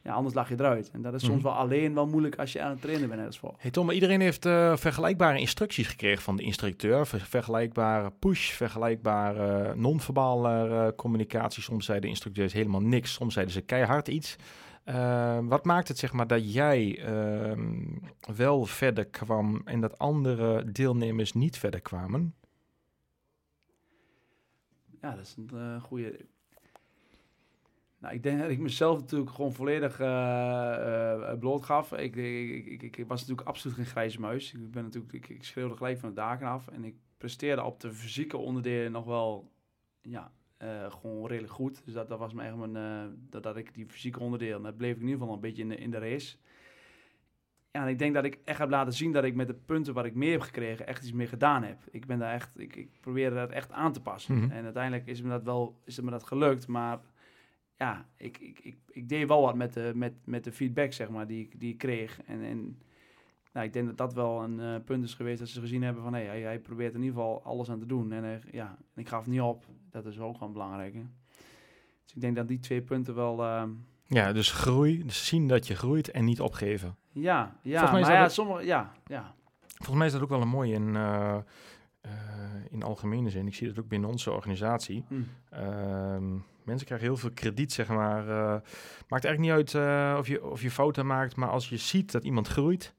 [0.02, 0.90] Ja, anders lag je eruit.
[0.90, 1.44] En dat is soms mhm.
[1.44, 3.36] wel alleen wel moeilijk als je aan het trainen bent.
[3.36, 3.54] Voor.
[3.58, 7.06] Hey Tom, iedereen heeft uh, vergelijkbare instructies gekregen van de instructeur.
[7.06, 11.62] vergelijkbare push, vergelijkbare non-verbale uh, communicatie.
[11.62, 13.12] Soms zeiden de instructeurs helemaal niks.
[13.12, 14.36] Soms zeiden ze keihard iets.
[14.84, 17.76] Uh, wat maakt het zeg maar dat jij ehm,
[18.36, 22.34] wel verder kwam en dat andere deelnemers niet verder kwamen?
[25.02, 26.26] Ja, dat is een goede.
[27.98, 31.92] Nou, ik denk dat ik mezelf natuurlijk gewoon volledig uh, bloot gaf.
[31.92, 34.52] Ik, ik, ik, ik, was natuurlijk absoluut geen grijze muis.
[34.52, 36.68] Ik, ben natuurlijk, ik, ik schreeuwde gelijk van de daken af.
[36.68, 39.52] En ik presteerde op de fysieke onderdelen nog wel
[40.00, 40.32] ja,
[40.88, 41.84] gewoon redelijk goed.
[41.84, 44.94] Dus dat, dat was me echt mijn, dat, dat ik die fysieke onderdelen, dat bleef
[44.94, 46.36] ik in ieder geval een beetje in de, in de race.
[47.72, 49.94] Ja, en ik denk dat ik echt heb laten zien dat ik met de punten
[49.94, 51.78] wat ik meer heb gekregen, echt iets meer gedaan heb.
[51.90, 54.36] Ik ben daar echt, ik, ik probeerde dat echt aan te passen.
[54.36, 54.50] Mhm.
[54.50, 57.00] En uiteindelijk is me dat wel, is het me dat gelukt, maar
[57.76, 61.08] ja, ik, ik, ik, ik, deed wel wat met de, met, met de feedback, zeg
[61.08, 62.22] maar, die, die ik kreeg.
[62.22, 62.78] En, en
[63.52, 66.02] nou, ik denk dat dat wel een uh, punt is geweest dat ze gezien hebben
[66.02, 66.12] van...
[66.12, 68.12] Hey, hij, hij probeert in ieder geval alles aan te doen.
[68.12, 69.64] En uh, ja, ik gaf niet op.
[69.90, 70.94] Dat is ook gewoon belangrijk.
[70.94, 71.02] Hè?
[72.04, 73.38] Dus ik denk dat die twee punten wel...
[73.38, 73.62] Uh,
[74.10, 76.96] ja, dus groei, dus zien dat je groeit en niet opgeven.
[77.12, 79.34] Ja, ja, maar ja, sommige, ja, ja.
[79.74, 81.36] Volgens mij is dat ook wel een mooie in, uh,
[82.70, 83.46] in algemene zin.
[83.46, 85.04] Ik zie dat ook binnen onze organisatie.
[85.08, 86.44] Mm.
[86.64, 88.28] Mensen krijgen heel veel krediet, zeg maar.
[88.28, 88.60] Uh,
[89.08, 92.24] maakt eigenlijk niet uit of, je, of je fouten maakt, maar als je ziet dat
[92.24, 92.94] iemand groeit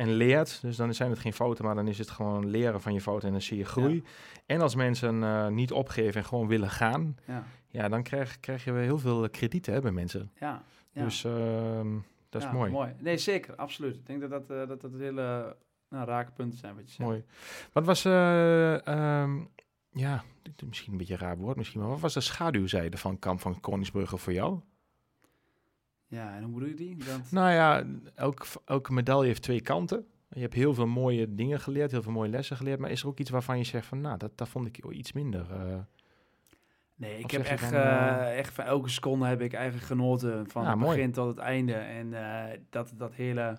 [0.00, 2.92] en leert, dus dan zijn het geen fouten, maar dan is het gewoon leren van
[2.92, 4.04] je fouten en dan zie je groei.
[4.46, 8.64] En als mensen uh, niet opgeven en gewoon willen gaan, ja, ja dan krijg, krijg
[8.64, 10.30] je heel veel krediet hè, bij mensen.
[10.38, 11.04] Ja, ja.
[11.04, 11.88] Dus ehm,
[12.28, 12.70] dat is mooi.
[12.70, 12.94] mooi.
[12.98, 13.96] Nee, zeker, absoluut.
[13.96, 15.56] Ik denk dat dat, dat, dat hele
[15.88, 17.08] nou, raakpunten punten zijn wat je zegt.
[17.08, 17.24] Mooi.
[17.72, 19.48] Wat was um,
[19.92, 20.24] ja,
[20.66, 23.60] misschien een beetje een raar woord misschien, maar wat was de schaduwzijde van Kamp van
[23.60, 24.60] Koningsbrugge voor jou?
[26.10, 26.96] Ja, en hoe bedoel je die?
[26.96, 27.30] Dat...
[27.30, 30.06] Nou ja, elk, elke medaille heeft twee kanten.
[30.28, 33.08] Je hebt heel veel mooie dingen geleerd, heel veel mooie lessen geleerd, maar is er
[33.08, 35.46] ook iets waarvan je zegt van, nou, dat, dat vond ik iets minder?
[35.50, 35.74] Uh,
[36.94, 40.78] nee, ik heb echt, uh, echt van elke seconde heb ik eigenlijk genoten van het
[40.78, 41.74] begin tot het einde.
[41.74, 42.14] En
[42.70, 43.58] dat, dat hele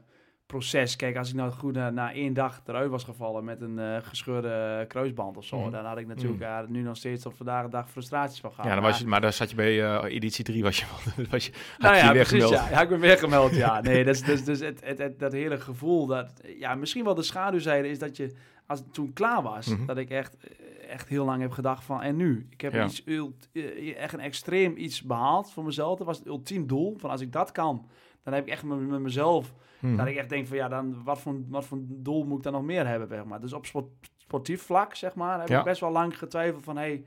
[0.51, 0.95] proces.
[0.95, 3.97] Kijk, als ik nou goed na, na één dag eruit was gevallen met een uh,
[4.01, 5.71] gescheurde kruisband of zo, mm.
[5.71, 6.71] dan had ik natuurlijk mm.
[6.71, 8.65] nu nog steeds op vandaag de dag frustraties van gehad.
[8.65, 10.85] Ja, dan was je, maar daar zat je bij uh, editie 3 was je,
[11.31, 13.81] was je, nou ja, je precies, ja, ja, ik ben weer gemeld, ja.
[13.81, 17.23] Nee, is dus, dus het, het, het, dat hele gevoel dat, ja, misschien wel de
[17.23, 18.35] schaduwzijde is dat je,
[18.71, 19.85] als het toen klaar was, mm -hmm.
[19.85, 20.37] dat ik echt,
[20.87, 22.47] echt heel lang heb gedacht van, en nu?
[22.49, 22.85] Ik heb ja.
[22.85, 23.03] iets,
[23.95, 25.97] echt een extreem iets behaald voor mezelf.
[25.97, 27.87] Dat was het ultiem doel, van als ik dat kan,
[28.23, 29.97] dan heb ik echt met, met mezelf Hmm.
[29.97, 32.53] Dat ik echt denk van ja, dan wat voor, wat voor doel moet ik dan
[32.53, 33.39] nog meer hebben, zeg maar.
[33.39, 33.65] Dus op
[34.17, 37.03] sportief vlak, zeg maar, heb ik best wel lang getwijfeld van hey,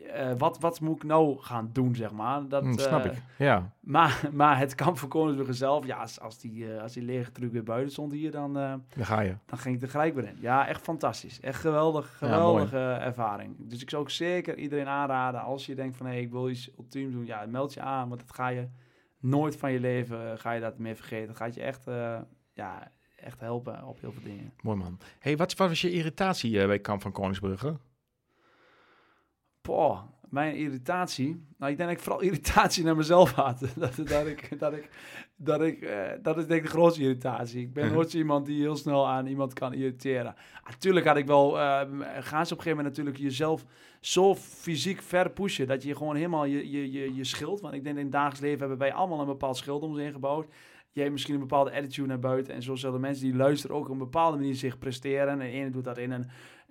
[0.00, 2.48] uh, wat, wat moet ik nou gaan doen, zeg maar.
[2.48, 3.72] Dat hmm, snap uh, ik, ja.
[3.80, 7.32] Maar, maar het kamp van Koningsbrugge zelf, ja, als, als die, uh, als die lege
[7.32, 9.36] truc weer buiten stond hier, dan, dan ga je.
[9.46, 10.36] Dan ging ik er gelijk weer in.
[10.40, 11.40] Ja, echt fantastisch.
[11.40, 13.56] Echt geweldig, geweldige ja, ervaring.
[13.58, 16.50] Dus ik zou ook zeker iedereen aanraden, als je denkt van hé, hey, ik wil
[16.50, 18.68] iets ultiem doen, ja, meld je aan, want dat ga je
[19.20, 21.36] nooit van je leven ga je dat meer vergeten.
[21.36, 21.84] gaat je echt,
[22.52, 24.52] ja, echt helpen op heel veel dingen.
[24.62, 24.98] Mooi man.
[25.18, 27.76] Hey, wat, wat was je irritatie bij Kamp van Koningsbrugge?
[29.68, 31.46] Poh, mijn irritatie.
[31.58, 33.60] Nou, ik denk dat ik vooral irritatie naar mezelf had.
[33.76, 34.88] dat, dat ik, dat ik,
[35.36, 37.60] dat ik, uh, dat is denk ik de grootste irritatie.
[37.60, 37.94] Ik ben mhm.
[37.94, 40.34] nooit iemand die heel snel aan iemand kan irriteren.
[40.64, 41.80] Natuurlijk had ik wel, uh,
[42.20, 43.64] gaan ze op een gegeven moment natuurlijk jezelf
[44.00, 47.60] zo fysiek ver pushen dat je gewoon helemaal je, je, je, je schild.
[47.60, 50.02] Want ik denk in het dagelijks leven hebben wij allemaal een bepaald schild om zich
[50.02, 50.46] heen gebouwd.
[50.92, 52.54] Jij hebt misschien een bepaalde attitude naar buiten.
[52.54, 55.28] En zo zullen mensen die luisteren ook op een bepaalde manier zich presteren.
[55.28, 56.26] En de ene doet dat in een,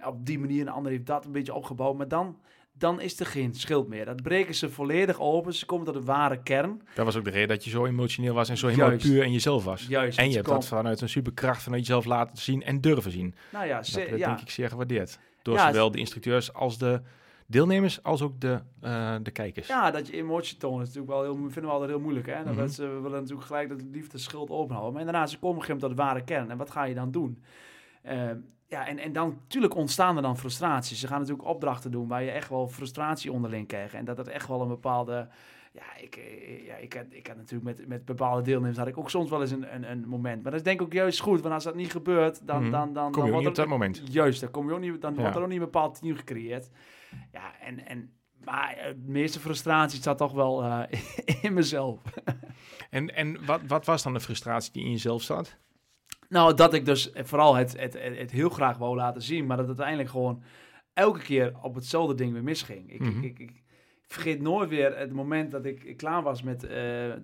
[0.05, 1.97] op die manier, en de andere heeft dat een beetje opgebouwd.
[1.97, 2.37] Maar dan
[2.77, 4.05] dan is er geen schild meer.
[4.05, 5.53] Dat breken ze volledig open.
[5.53, 6.81] Ze komen tot de ware kern.
[6.93, 9.31] Dat was ook de reden dat je zo emotioneel was en zo helemaal puur in
[9.31, 9.85] jezelf was.
[9.87, 10.17] Juist.
[10.17, 13.35] En je hebt dat vanuit een superkracht vanuit jezelf laten zien en durven zien.
[13.51, 15.19] Nou ja, dat werd denk ik zeer gewaardeerd.
[15.41, 17.01] Door zowel de instructeurs als de
[17.45, 19.67] deelnemers als ook de, uh, de kijkers.
[19.67, 22.25] Ja, dat je emotie toont is natuurlijk wel heel, vinden we altijd heel moeilijk.
[22.25, 22.43] Hè?
[22.43, 24.93] Dat mm we willen natuurlijk gelijk dat de liefde schild openhouden.
[24.93, 26.51] Maar daarna ze komen op tot de ware kern.
[26.51, 27.43] En wat ga je dan doen?
[28.05, 28.31] Uh,
[28.67, 30.99] ja, en, en dan natuurlijk ontstaan er dan frustraties.
[30.99, 33.93] Ze gaan natuurlijk opdrachten doen waar je echt wel frustratie onderling krijgt.
[33.93, 35.27] En dat het echt wel een bepaalde.
[35.71, 38.97] Ja, ik, eh, ja, ik, had, ik had natuurlijk met, met bepaalde deelnemers had ik
[38.97, 40.43] ook soms wel eens een, een, een moment.
[40.43, 42.63] Maar dat is denk ik ook juist goed, want als dat niet gebeurt, dan...
[42.63, 44.01] Mm dan, dan kom je dan niet op dat moment.
[44.03, 46.69] Juist, dan, kom je ook niet, dan wordt er ook niet een bepaald team gecreëerd.
[47.31, 48.11] Ja, en, en,
[48.43, 48.75] maar
[49.05, 50.83] de meeste frustratie zat toch wel uh,
[51.41, 52.01] in mezelf.
[52.89, 55.57] en en wat, wat was dan de frustratie die in jezelf zat?
[56.29, 59.67] Nou, dat ik dus vooral het, het, het, heel graag wou laten zien, maar dat
[59.67, 60.43] het uiteindelijk gewoon
[60.93, 62.93] elke keer op hetzelfde ding weer misging.
[62.93, 63.63] Ik, mm ik, ik,
[64.07, 66.69] vergeet nooit weer het moment dat ik klaar was met, uh,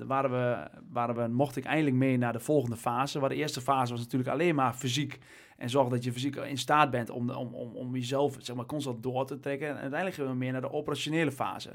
[0.07, 3.19] waren we, waren we, mocht ik eindelijk mee naar de volgende fase.
[3.19, 5.19] Waar de eerste fase was natuurlijk alleen maar fysiek.
[5.57, 8.65] En zorg dat je fysiek in staat bent om, om, om, om jezelf zeg maar,
[8.65, 9.67] constant door te trekken.
[9.67, 11.71] En uiteindelijk gaan we meer naar de operationele fase.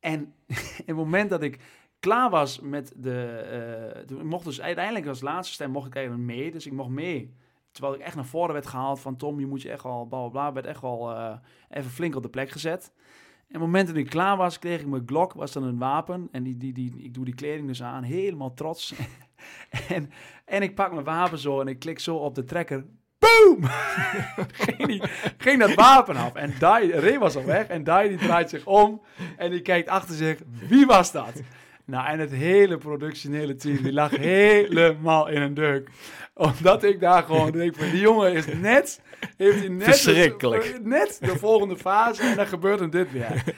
[0.00, 0.34] En
[0.86, 1.58] het moment dat ik
[2.06, 4.04] klaar was met de...
[4.06, 6.50] Toen mocht dus uiteindelijk als laatste stem mocht ik eigenlijk mee.
[6.50, 7.34] Dus ik mocht mee.
[7.70, 9.16] Terwijl ik echt naar voren werd gehaald van...
[9.16, 10.04] Tom, je moet je echt al...
[10.04, 11.36] Bla, bla, werd echt wel uh,
[11.68, 12.92] even flink op de plek gezet.
[12.94, 15.32] En op het moment dat ik klaar was, kreeg ik mijn Glock.
[15.32, 16.28] Was dan een wapen.
[16.32, 18.02] En die, die, die, ik doe die kleding dus aan.
[18.02, 18.94] Helemaal trots.
[19.88, 20.10] en,
[20.44, 22.84] en ik pak mijn wapen zo en ik klik zo op de trekker.
[23.18, 23.64] Boom!
[25.46, 26.34] ging dat wapen af.
[26.34, 27.66] En Dai, Ray was al weg.
[27.66, 29.02] En Dai die draait zich om.
[29.36, 30.40] En die kijkt achter zich.
[30.68, 31.42] Wie was dat?
[31.86, 35.90] Nou, en het hele productionele team, die lag helemaal in een deuk.
[36.34, 39.00] Omdat ik daar gewoon denk van, die jongen is net,
[39.36, 40.80] heeft hij net, Verschrikkelijk.
[40.82, 43.54] net de volgende fase en dan gebeurt er dit weer.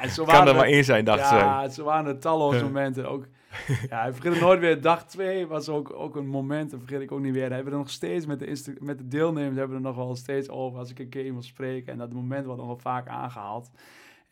[0.00, 1.34] Ja, zo kan er maar één zijn, dacht ze.
[1.34, 3.08] Ja, zo waren er talloze momenten.
[3.08, 3.26] Ook,
[3.88, 4.80] ja, ik vergeet het nooit weer.
[4.80, 7.42] Dag twee was ook, ook een moment, dat vergeet ik ook niet weer.
[7.42, 10.16] Hebben we er nog steeds met de, met de deelnemers, hebben we er nog wel
[10.16, 11.86] steeds over als ik een keer iemand spreek.
[11.86, 13.70] En dat moment wordt nog wel vaak aangehaald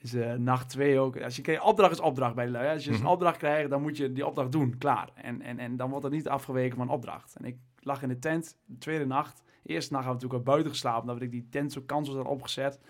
[0.05, 1.21] is uh, nacht twee ook.
[1.21, 2.75] Als je opdracht is opdracht bij de lui.
[2.75, 4.79] Als je mm een opdracht krijgt, dan moet je die opdracht doen.
[4.79, 5.09] Klaar.
[5.15, 7.37] En, en, en dan wordt er niet afgeweken van opdracht.
[7.37, 9.43] En ik lag in de tent, de tweede nacht.
[9.63, 11.07] De eerste nacht hebben we natuurlijk al buiten geslapen.
[11.07, 12.81] Dat ik die tent zo kansloos had opgezet.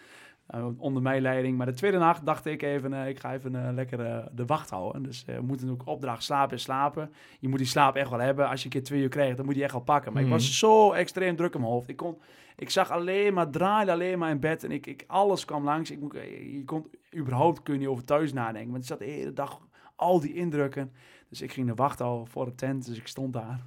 [0.55, 1.57] Uh, onder mijn leiding.
[1.57, 5.03] Maar de tweede nacht dacht ik even, uh, ik ga even lekker de wacht houden.
[5.03, 7.13] Dus we moeten ook opdracht slapen en slapen.
[7.41, 8.49] Je moet die slaap echt wel hebben.
[8.49, 10.13] Als je een keer twee uur krijgt, dan moet je echt wel pakken.
[10.13, 10.53] Maar ik was mhm.
[10.53, 11.89] zo extreem druk in mijn hoofd.
[11.89, 12.19] Ik kon
[12.57, 14.65] ik zag alleen maar, draaide alleen maar in bed.
[14.65, 15.91] En ik, ik, alles kwam langs.
[15.91, 18.71] Ik, je kon, überhaupt kun je niet over thuis nadenken.
[18.71, 19.61] Want ik zat de hele dag
[19.97, 20.93] al die indrukken.
[21.29, 22.87] Dus ik ging de wacht al voor de tent.
[22.87, 23.61] Dus ik stond daar.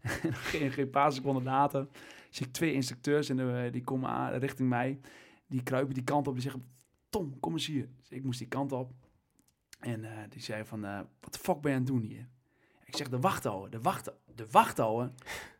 [0.00, 1.86] en geen, geen paar seconden later
[2.30, 4.98] zie ik twee instructeurs in de, die komen aan, richting mij.
[5.48, 6.34] Die kruipen die kant op.
[6.34, 6.68] Die zeggen,
[7.08, 7.88] Tom, kom eens hier.
[7.96, 8.92] Dus ik moest die kant op.
[9.80, 12.28] En uh, die zei van, uh, wat de fuck ben je aan het doen hier?
[12.84, 14.80] Ik zeg, de wacht houden, de wacht, de wacht.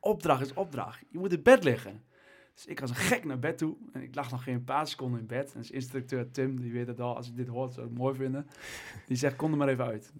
[0.00, 1.04] Opdracht is opdracht.
[1.10, 2.04] Je moet in bed liggen.
[2.58, 3.76] Dus ik was een gek naar bed toe.
[3.92, 5.52] En ik lag nog geen paar seconden in bed.
[5.52, 8.14] En dus instructeur Tim, die weet het al, als ik dit hoort, zou het mooi
[8.14, 8.46] vinden.
[9.06, 10.12] Die zegt, kom er maar even uit.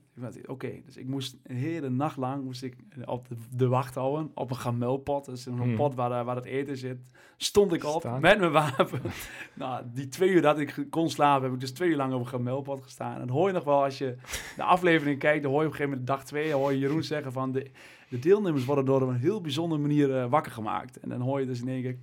[0.46, 4.30] Oké, dus ik moest een hele nacht lang moest ik op de, wacht houden.
[4.34, 5.24] Op een gamelpot.
[5.24, 5.76] Dus een hmm.
[5.76, 6.98] pot waar, waar het eten zit.
[7.36, 9.00] Stond ik op met mijn wapen.
[9.54, 12.20] nou, die twee uur dat ik kon slapen, heb ik dus twee uur lang op
[12.20, 13.12] een gamelpot gestaan.
[13.12, 14.16] En dan hoor je nog wel, als je
[14.56, 17.02] de aflevering kijkt, dan hoor je op een gegeven moment dag twee, hoor je Jeroen
[17.02, 17.52] zeggen van...
[17.52, 17.70] De,
[18.08, 21.00] de deelnemers worden door een heel bijzondere manier uh, wakker gemaakt.
[21.00, 21.96] En dan hoor je dus in één keer...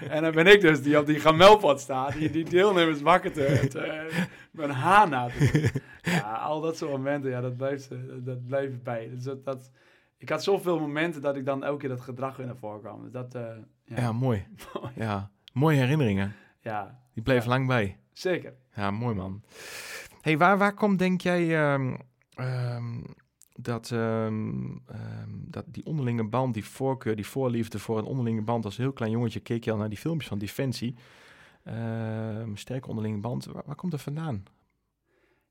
[0.08, 3.66] en dan ben ik dus die op die gamelpad staat, die, die deelnemers wakker te,
[3.68, 4.08] te
[4.50, 5.28] mijn haan na
[6.02, 9.08] Ja, al dat soort momenten, ja, dat blijft, uh, dat blijft bij.
[9.08, 9.70] Dus dat, dat,
[10.16, 13.02] ik had zoveel momenten dat ik dan elke keer dat gedrag weer naar voren kwam.
[13.02, 13.42] Dus dat, uh,
[13.84, 13.96] ja.
[13.96, 14.12] ja.
[14.12, 14.46] mooi.
[14.94, 16.34] ja, mooie herinneringen.
[16.60, 17.00] Ja.
[17.14, 17.98] Die bleef lang bij.
[18.12, 18.54] Zeker.
[18.74, 19.42] Ja, mooi man.
[20.20, 21.74] hey, waar, waar komt denk jij...
[21.74, 21.96] Um,
[23.62, 28.64] dat, um, um, dat die onderlinge band, die voorkeur, die voorliefde voor een onderlinge band.
[28.64, 30.94] Als heel klein jongetje keek je al naar die filmpjes van Defensie.
[31.64, 33.44] Um, sterke onderlinge band.
[33.44, 34.44] Waar, komt dat vandaan?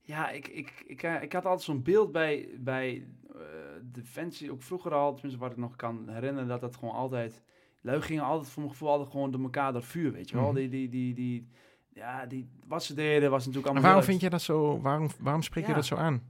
[0.01, 3.41] Ja, ik, ik, ik, eh, ik had altijd zo'n beeld bij, bij uh,
[3.83, 7.41] defensie, ook vroeger al, tenminste wat ik nog kan herinneren, dat dat gewoon altijd...
[7.81, 10.45] Lui gingen altijd voor mijn gevoel altijd gewoon door elkaar door vuur, weet je wel.
[10.45, 10.55] Mhm.
[10.55, 11.47] Die, die, die, die,
[11.93, 13.83] ja, die, wat ze deden was natuurlijk allemaal...
[13.83, 16.21] waarom vind je dat zo, waarom, waarom spreek je dat zo aan?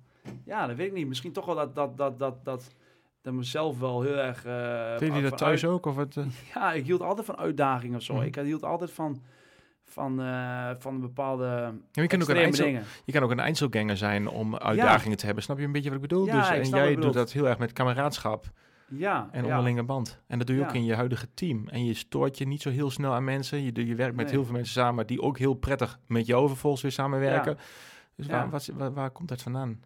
[0.46, 1.08] Ja, dat weet ik niet.
[1.08, 2.76] Misschien toch wel dat, dat, dat, dat, dat,
[3.22, 4.46] dat mezelf wel heel erg...
[4.46, 5.86] eh, Deed je dat thuis uit- ook?
[5.86, 6.26] Of wat, eh?
[6.54, 8.14] Ja, ik hield altijd van uitdagingen of zo.
[8.14, 8.24] Mhm.
[8.26, 9.22] Ik hield altijd van,
[9.84, 11.46] van, eh, van een bepaalde
[11.92, 12.84] Ja, je, kan ook een dingen.
[13.06, 15.44] je kan ook een Einzelganger zijn om uitdagingen te hebben.
[15.44, 16.26] Snap je een beetje wat ik bedoel?
[16.26, 18.46] Ja, dus, ik en jij doet dat heel erg met kameraadschap
[18.88, 20.22] Ja, en onderlinge band.
[20.28, 21.68] En dat doe je ook in je huidige team.
[21.68, 23.62] En je stoort je niet zo heel snel aan mensen.
[23.64, 24.34] Je, je werkt met Nee.
[24.36, 27.58] heel veel mensen samen die ook heel prettig met jou vervolgens weer samenwerken.
[28.16, 29.80] Dus waar, wat, waar, waar komt dat vandaan?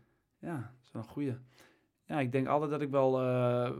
[0.44, 1.36] Ja, dat is wel een goeie.
[2.06, 3.72] Ja, ik denk altijd dat ik wel eh,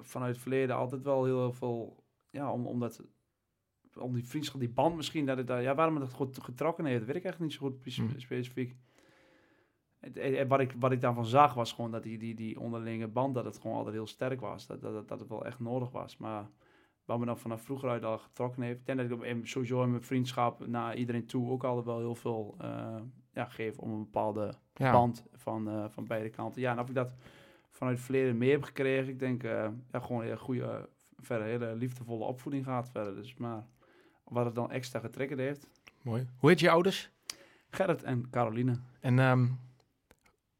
[0.00, 2.04] vanuit het verleden altijd wel heel veel...
[2.30, 3.02] Ja, om, omdat,
[3.98, 5.62] om die vriendschap, die band misschien, dat het daar...
[5.62, 8.18] Ja, waarom het dat goed getrokken heeft, dat weet ik echt niet zo goed Hmm.
[8.20, 8.76] specifiek.
[9.98, 13.08] Het, het- wat, ik, wat ik daarvan zag was gewoon dat die, die, die onderlinge
[13.08, 14.66] band, dat het gewoon altijd heel sterk was.
[14.66, 16.16] Dat, dat, dat, dat het wel echt nodig was.
[16.16, 16.50] Maar
[17.04, 18.80] wat me dan vanaf vroeger uit al getrokken heeft.
[18.80, 22.14] Ik denk dat ik sowieso in mijn vriendschap naar iedereen toe ook altijd wel heel
[22.14, 23.00] veel eh,
[23.32, 24.92] ja, geef om een bepaalde Ja.
[24.92, 26.60] band van, eh, van beide kanten.
[26.60, 27.14] Ja, en of ik dat
[27.70, 31.74] vanuit het verleden meer heb gekregen, ik denk eh, ja, gewoon een goede, verder hele
[31.74, 33.14] liefdevolle opvoeding gaat verder.
[33.14, 33.64] Dus maar
[34.24, 35.68] wat het dan extra getriggerd heeft.
[36.02, 36.28] Mooi.
[36.36, 37.10] Hoe heet je ouders?
[37.70, 38.78] Gerrit en Caroline.
[39.00, 39.46] En ehm,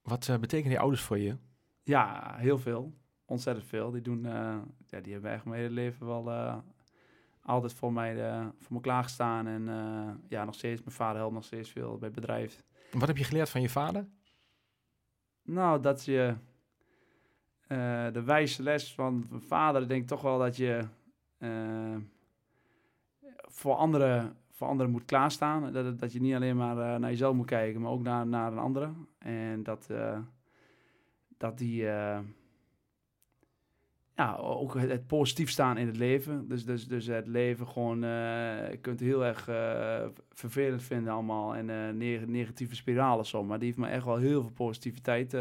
[0.02, 1.36] wat eh, betekenen die ouders voor je?
[1.82, 2.94] Ja, heel veel.
[3.24, 3.90] Ontzettend veel.
[3.90, 4.22] Die doen,
[4.86, 6.62] ja, die hebben echt mijn hele leven wel
[7.46, 8.14] altijd voor mij,
[8.58, 9.46] voor me klaargestaan.
[9.46, 12.62] En eh, ja, nog steeds, mijn vader helpt nog steeds veel bij het bedrijf.
[12.92, 14.06] Wat heb je geleerd van je vader?
[15.42, 16.34] Nou, dat je
[17.66, 20.84] eh, de wijze les van mijn vader, ik denk toch wel dat je
[21.38, 21.96] eh,
[23.48, 25.72] voor, anderen, voor anderen moet klaarstaan.
[25.72, 28.58] Dat, dat je niet alleen maar naar jezelf moet kijken, maar ook naar, naar een
[28.58, 28.92] andere.
[29.18, 29.90] En dat,
[31.36, 31.88] dat die,
[34.16, 36.48] ja, ook het, het positief staan in het leven.
[36.48, 41.12] Dus, dus, dus het leven gewoon, eh, je kunt het heel erg eh, vervelend vinden
[41.12, 43.44] allemaal en eh, neg- negatieve spiralen zo.
[43.44, 45.36] Maar die heeft me echt wel heel veel positiviteit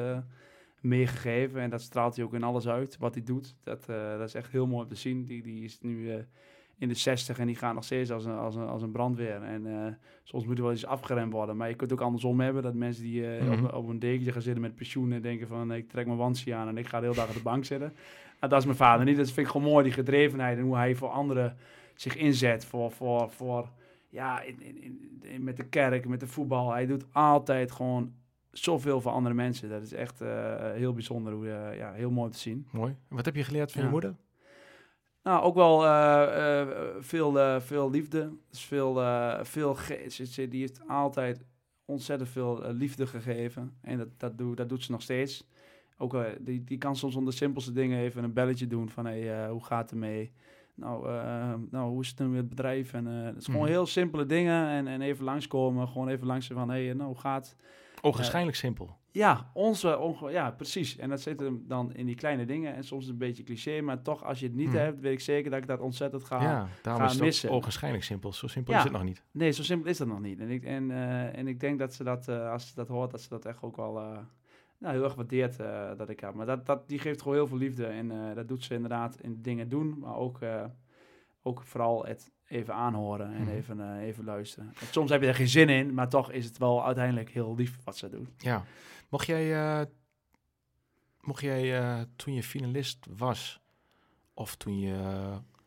[0.81, 1.61] meegegeven.
[1.61, 3.55] En dat straalt hij ook in alles uit wat hij doet.
[3.63, 5.23] Dat, dat is echt heel mooi om te zien.
[5.25, 6.11] Die, die is nu
[6.77, 9.41] in de 60 en die gaat nog steeds als een, als een, als een brandweer.
[9.43, 11.57] En soms moet er wel eens afgeremd worden.
[11.57, 13.63] Maar je kunt ook andersom hebben dat mensen die Mhm.
[13.65, 16.53] op, op een dekentje gaan zitten met pensioen en denken van ik trek mijn wandje
[16.55, 17.93] aan en ik ga de hele dag op de bank zitten.
[18.45, 19.17] Nou, dat is mijn vader niet.
[19.17, 21.57] Dat vind ik gewoon mooi, die gedrevenheid en hoe hij voor anderen
[21.95, 22.65] zich inzet.
[22.65, 23.69] Voor, voor, voor
[24.09, 26.71] ja, in, in, in- met de kerk, met de voetbal.
[26.71, 28.13] Hij doet altijd gewoon
[28.51, 29.69] zoveel voor andere mensen.
[29.69, 32.67] Dat is echt eh, heel bijzonder, hoe, eh, ja, heel mooi te zien.
[32.71, 32.95] Mooi.
[33.09, 33.87] En wat heb je geleerd van Ja.
[33.87, 34.15] je moeder?
[35.23, 36.67] Nou, ook wel eh,
[36.99, 38.31] veel, veel liefde.
[38.49, 39.01] Dus veel,
[39.41, 39.77] veel
[40.49, 41.45] die heeft altijd
[41.85, 43.77] ontzettend veel liefde gegeven.
[43.81, 45.47] En dat, dat, doe, dat doet ze nog steeds.
[45.97, 49.05] Ook, eh, die, die kan soms om de simpelste dingen even een belletje doen van
[49.05, 50.31] hey, eh, hoe gaat het ermee?
[50.75, 52.93] Nou, eh, nou, hoe is het nu met het bedrijf?
[52.93, 53.69] En het is gewoon Mhm.
[53.69, 54.67] heel simpele dingen.
[54.67, 55.87] En, en even langskomen.
[55.87, 57.55] Gewoon even langs van hey, nou, hoe gaat het?
[58.01, 58.97] Ogenschijnlijk simpel.
[59.11, 60.97] Ja, onze, onge- ja, precies.
[60.97, 62.75] En dat zit hem dan in die kleine dingen.
[62.75, 64.75] En soms een beetje cliché, maar toch, als je het niet Hmm.
[64.77, 66.41] hebt, weet ik zeker dat ik dat ontzettend ga.
[66.41, 67.49] ja, daarom ga is het missen.
[67.49, 68.33] ogenschijnlijk simpel.
[68.33, 68.77] Zo simpel Ja.
[68.79, 69.23] is het nog niet.
[69.31, 70.39] Nee, zo simpel is dat nog niet.
[70.39, 70.91] En ik, en,
[71.33, 73.75] en ik denk dat ze dat, als ze dat hoort, dat ze dat echt ook
[73.75, 74.01] wel
[74.77, 76.33] nou, heel erg waardeert eh, dat ik heb.
[76.33, 77.85] Maar dat, dat, die geeft gewoon heel veel liefde.
[77.85, 80.63] En eh, dat doet ze inderdaad in dingen doen, maar ook, eh,
[81.41, 83.49] ook vooral het even aanhoren en Mhm.
[83.51, 84.65] even, even luisteren.
[84.79, 87.55] Want soms heb je er geen zin in, maar toch is het wel uiteindelijk heel
[87.55, 88.29] lief wat ze doet.
[88.37, 88.63] Ja.
[89.09, 89.87] Mocht jij,
[91.21, 93.61] mocht jij toen je finalist was,
[94.33, 94.95] of toen je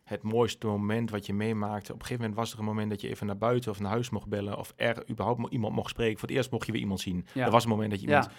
[0.05, 3.01] het mooiste moment wat je meemaakte, op een gegeven moment was er een moment dat
[3.01, 6.19] je even naar buiten of naar huis mocht bellen, of er überhaupt iemand mocht spreken.
[6.19, 7.27] Voor het eerst mocht je weer iemand zien.
[7.35, 7.45] Ja.
[7.45, 8.25] Er was een moment dat je iemand...
[8.25, 8.31] Ja.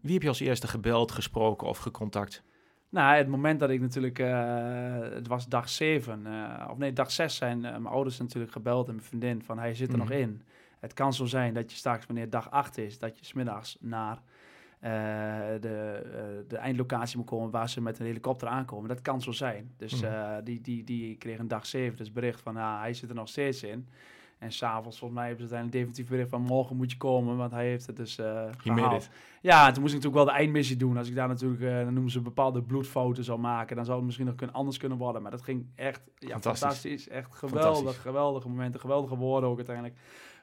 [0.00, 2.42] Wie heb je als eerste gebeld, gesproken of gecontact?
[2.88, 7.10] Nou, het moment dat ik natuurlijk, eh, het was dag 7, eh, of nee, dag
[7.10, 10.08] 6 zijn eh, mijn ouders natuurlijk gebeld en mijn vriendin van hij zit er Mhm.
[10.08, 10.42] nog in.
[10.80, 14.22] Het kan zo zijn dat je straks, wanneer dag 8 is, dat je smiddags naar
[15.60, 18.88] de, de eindlocatie moet komen waar ze met een helikopter aankomen.
[18.88, 19.74] Dat kan zo zijn.
[19.76, 20.44] Dus Mhm.
[20.44, 23.28] die, die, die kreeg een dag 7 dus bericht van ah, hij zit er nog
[23.28, 23.88] steeds in.
[24.38, 27.52] En s'avonds, volgens mij, hebben ze uiteindelijk definitief bericht van morgen moet je komen, want
[27.52, 29.08] hij heeft het dus made gehaald.
[29.40, 30.96] Ja, en toen moest ik natuurlijk wel de eindmissie doen.
[30.96, 34.04] Als ik daar natuurlijk, eh, dan noemen ze bepaalde bloedfoto's zou maken, dan zou het
[34.06, 35.22] misschien nog kunnen, anders kunnen worden.
[35.22, 36.60] Maar dat ging echt ja, Fantastisch.
[36.60, 37.08] fantastisch.
[37.08, 38.02] Echt geweldig, Fantastisch.
[38.02, 39.96] geweldige momenten, geweldige woorden ook uiteindelijk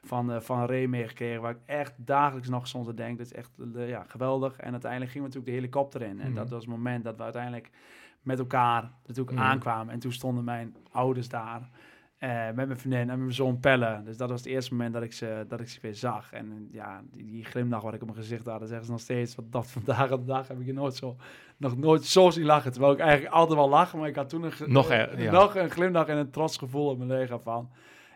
[0.04, 1.42] van, eh van Ray meegekregen.
[1.42, 3.18] Waar ik echt dagelijks nog soms aan denk.
[3.18, 4.56] Dat is echt ja, geweldig.
[4.56, 6.20] En uiteindelijk gingen we natuurlijk de helikopter in.
[6.20, 6.34] En Mhm.
[6.34, 7.70] dat was het moment dat we uiteindelijk
[8.22, 9.46] met elkaar natuurlijk Mhm.
[9.46, 9.92] aankwamen.
[9.92, 11.68] En toen stonden mijn ouders daar.
[12.20, 14.02] Uh, met mijn vriendin en met mijn zoon Pelle.
[14.04, 16.32] Dus dat was het eerste moment dat ik ze, dat ik ze weer zag.
[16.32, 19.00] En ja, die, die glimlach wat ik op mijn gezicht had, dat zeggen ze nog
[19.00, 19.34] steeds.
[19.34, 21.16] Want dat vandaag op de dag heb ik je nooit zo,
[21.56, 22.72] nog nooit zo zien lachen.
[22.72, 25.32] Terwijl ik eigenlijk altijd wel lach, maar ik had toen een, nog, er, ja.
[25.32, 27.70] nog een glimlach en een trots gevoel op mijn lichaam van.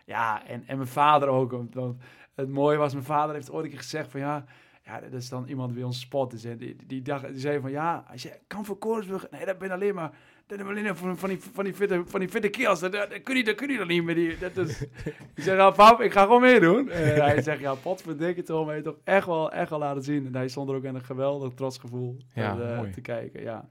[0.05, 1.51] Ja, en, en mijn vader ook.
[1.51, 1.97] Want
[2.35, 4.45] het mooie was, mijn vader heeft ooit een keer gezegd van ja...
[4.81, 6.45] Ja, dat is dan iemand die ons spot is.
[6.45, 9.29] En die, die, dag, die zei van ja, als je kan voor Koningsbrug...
[9.29, 10.11] Nee, dat ben alleen maar
[10.49, 12.79] dat alleen van, van, die, van, die fitte, van die fitte kills.
[12.79, 14.15] Dat, dat, kun je, dat kun je dan niet meer.
[14.15, 14.81] Die, dat is,
[15.35, 16.89] ik zeg, ja, pap, ik ga gewoon meedoen.
[16.89, 20.25] En hij zegt, ja, pot verdikke Tom, hij toch echt wel, echt wel laten zien.
[20.25, 23.65] En hij stond er ook in een geweldig trots gevoel ja, uh, te kijken, ja.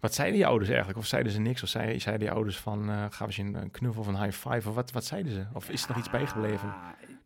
[0.00, 0.98] Wat zeiden die ouders eigenlijk?
[0.98, 1.62] Of zeiden ze niks?
[1.62, 4.68] Of zeiden, zeiden die ouders van, uh, gaan we een knuffel of een high five?
[4.68, 5.44] Of wat, wat zeiden ze?
[5.52, 6.74] Of is er nog iets bijgebleven?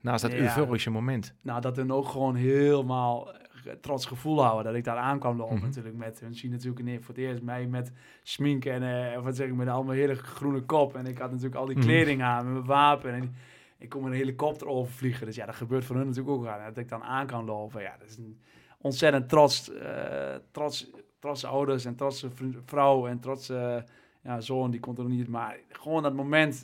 [0.00, 1.34] Naast dat ja, euforische moment.
[1.40, 3.32] Nou, dat hun ook gewoon helemaal
[3.80, 5.56] trots gevoel houden dat ik daar aan kwam lopen.
[5.56, 5.64] Mhm.
[5.64, 7.92] Natuurlijk met hun zien natuurlijk nee, voor het eerst mij met
[8.22, 10.96] smink en uh, wat zeg ik met allemaal hele groene kop.
[10.96, 11.86] En ik had natuurlijk al die mhm.
[11.86, 13.12] kleding aan met mijn wapen.
[13.12, 13.34] En
[13.78, 15.26] ik kom een helikopter overvliegen.
[15.26, 16.64] Dus ja, dat gebeurt voor hun natuurlijk ook aan.
[16.64, 17.82] Dat ik dan aan kan lopen.
[17.82, 18.40] Ja, dat is een
[18.78, 22.28] ontzettend trots, uh, trots, trotse ouders en trotse
[22.64, 23.84] vrouw en trotse
[24.22, 24.70] ja, zoon.
[24.70, 25.28] Die komt er nog niet.
[25.28, 26.62] Maar gewoon dat moment,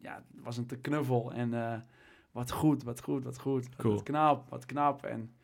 [0.00, 1.32] ja, was een te knuffel.
[1.32, 1.52] En
[2.34, 3.76] wat goed, wat goed, wat goed.
[3.76, 3.94] Cool.
[3.94, 5.04] Wat knap, wat knap.
[5.04, 5.34] En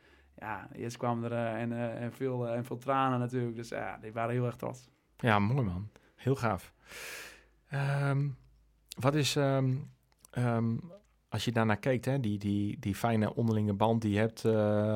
[0.41, 3.57] ja, eerst kwam er uh, en, uh, en, veel, uh, en veel tranen natuurlijk.
[3.57, 4.89] Dus ja, die waren heel erg trots.
[5.17, 5.89] Ja, mooi man.
[6.15, 6.73] Heel gaaf.
[8.09, 8.37] Um,
[8.99, 9.91] wat is, um,
[10.39, 10.93] um,
[11.29, 14.45] als je daarnaar kijkt, hè, die, die, die fijne onderlinge band die je hebt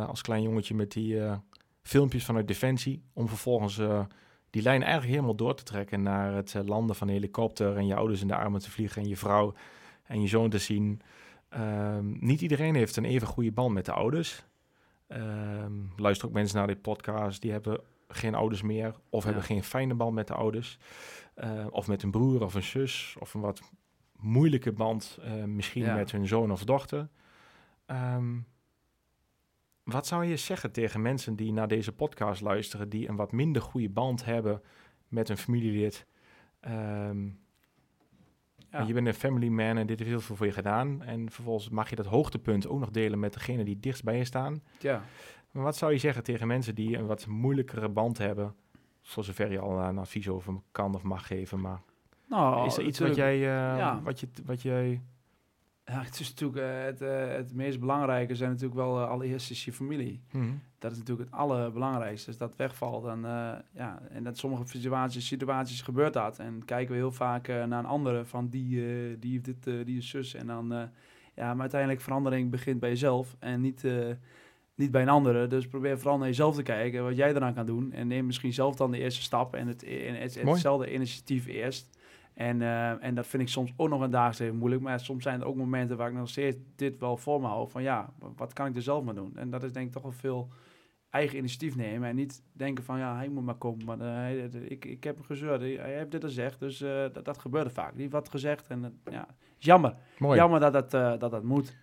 [0.08, 1.20] als klein jongetje met die
[1.82, 3.76] filmpjes vanuit Defensie, om vervolgens
[4.50, 7.94] die lijn eigenlijk helemaal door te trekken naar het landen van de helikopter en je
[7.94, 9.54] ouders in de armen te vliegen en je vrouw
[10.02, 11.00] en je zoon te zien.
[12.02, 14.44] niet iedereen heeft een even goede band met de ouders.
[15.08, 19.62] Um, luister ook mensen naar dit podcast, die hebben geen ouders meer of hebben geen
[19.62, 20.78] fijne band met de ouders.
[21.36, 23.60] Uh, of met een broer of een zus of een wat
[24.16, 27.08] moeilijke band uh, misschien met hun zoon of dochter.
[27.86, 28.46] Um,
[29.82, 33.62] wat zou je zeggen tegen mensen die naar deze podcast luisteren, die een wat minder
[33.62, 34.62] goede band hebben
[35.08, 36.06] met een familielid?
[36.60, 37.43] Um,
[38.86, 41.02] je bent een family man en dit heeft heel veel voor je gedaan.
[41.02, 44.24] En vervolgens mag je dat hoogtepunt ook nog delen met degene die dichtst bij je
[44.24, 44.62] staan.
[44.78, 45.02] Ja.
[45.50, 48.54] Maar wat zou je zeggen tegen mensen die een wat moeilijkere band hebben?
[49.02, 51.60] Voor zover je al een advies over kan of mag geven.
[51.60, 51.80] Maar
[52.28, 55.00] nou, is er iets wat jij, uh, wat, je, wat jij
[55.84, 59.50] ja, het is natuurlijk uh, het, uh, het meest belangrijke zijn natuurlijk wel uh, allereerst
[59.50, 60.22] is je familie.
[60.30, 62.28] Mm Dat is natuurlijk het allerbelangrijkste.
[62.28, 63.20] Als dat wegvalt, dan
[63.72, 66.38] ja, en dat sommige situaties, situaties gebeurt dat.
[66.38, 70.08] En kijken we heel vaak naar een andere van die, die heeft dit, die is
[70.08, 70.34] zus.
[70.34, 70.90] En dan,
[71.34, 73.84] ja, maar uiteindelijk verandering begint bij jezelf en niet,
[74.74, 75.46] niet bij een andere.
[75.46, 77.92] Dus probeer vooral naar jezelf te kijken, wat jij eraan kan doen.
[77.92, 81.93] En neem misschien zelf dan de eerste stap en het, en het, hetzelfde initiatief eerst.
[82.34, 84.82] En, uh, en dat vind ik soms ook nog een dagelijks even moeilijk.
[84.82, 87.68] Maar soms zijn er ook momenten waar ik nog steeds dit wel voor me hou.
[87.68, 89.36] Van ja, wat kan ik er zelf maar doen?
[89.36, 90.48] En dat is denk ik toch wel veel
[91.10, 92.08] eigen initiatief nemen.
[92.08, 93.84] En niet denken van ja, hij moet maar komen.
[93.84, 96.60] Maar uh, ik, ik heb gezeurd, hij heeft dit gezegd.
[96.60, 97.96] Dus uh, dat, dat gebeurde vaak.
[97.96, 99.26] Die wat gezegd en ja,
[99.58, 99.94] jammer.
[100.18, 100.38] Mooi.
[100.38, 101.76] Jammer dat dat, dat dat moet.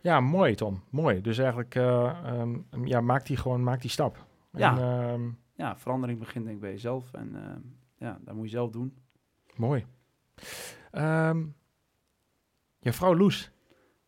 [0.00, 0.82] Ja, mooi Tom.
[0.90, 1.20] Mooi.
[1.20, 4.26] Dus eigenlijk um, ja, maak die gewoon, maak die stap.
[4.52, 7.12] Ja, en, um, ja verandering begint denk ik bij jezelf.
[7.12, 7.36] En
[7.98, 8.94] ja, dat moet je zelf doen.
[9.56, 9.86] Mooi.
[10.92, 11.54] Um,
[12.78, 13.50] je vrouw Loes.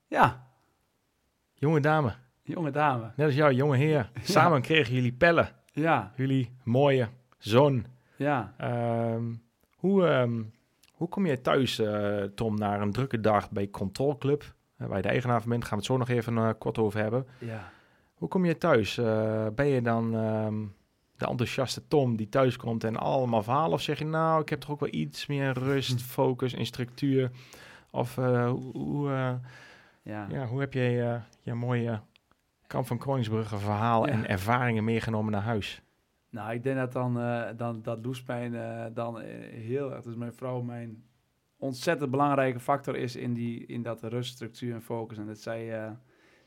[0.06, 0.46] Ja.
[1.54, 2.14] Jonge dame.
[2.42, 3.12] Jonge dame.
[3.16, 4.10] Net als jou, jonge heer.
[4.22, 5.48] Samen kregen jullie pellen.
[5.72, 6.12] Ja.
[6.16, 7.86] Jullie mooie zoon.
[8.16, 8.54] Ja.
[9.14, 9.42] Um,
[9.76, 10.52] hoe, um,
[10.92, 14.54] hoe kom je thuis, uh, Tom, naar een drukke dag bij Control Club?
[14.78, 16.78] Uh, waar je de eigenaar van bent, gaan we het zo nog even uh, kort
[16.78, 17.26] over hebben.
[17.38, 17.70] Ja.
[18.14, 18.94] Hoe kom je thuis?
[19.54, 20.14] ben je dan
[21.18, 23.72] de enthousiaste Tom die thuis komt en allemaal verhalen?
[23.72, 26.06] Of zeg je nou, ik heb toch ook wel iets meer rust, hm.
[26.06, 27.30] focus en structuur?
[27.90, 29.34] Of uh, hoe, uh,
[30.02, 30.26] ja.
[30.30, 30.46] ja.
[30.46, 32.00] hoe heb je uh, je mooie
[32.66, 35.82] Kamp van Koningsbrugge verhaal en ervaringen meegenomen naar huis?
[36.30, 37.14] Nou, ik denk dat dan,
[37.56, 38.54] dan dat Loespijn
[38.94, 41.02] dan heel erg, dus mijn vrouw mijn
[41.56, 45.18] ontzettend belangrijke factor is in, die, in dat rust, structuur en focus.
[45.18, 45.96] En dat zij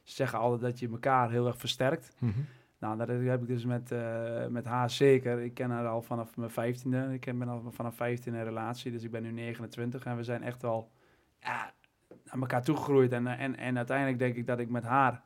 [0.04, 2.16] zeggen altijd dat je elkaar heel erg versterkt.
[2.20, 2.46] Mm -hmm.
[2.82, 5.40] Nou, dat heb ik dus met, uh, met haar zeker.
[5.40, 7.08] Ik ken haar al vanaf mijn vijftiende.
[7.14, 10.06] Ik ben al vanaf 15 een relatie, dus ik ben nu 29.
[10.06, 10.92] En we zijn echt wel
[11.40, 11.74] ja,
[12.10, 13.12] naar elkaar toegegroeid.
[13.12, 15.22] En, en, en uiteindelijk denk ik dat ik met haar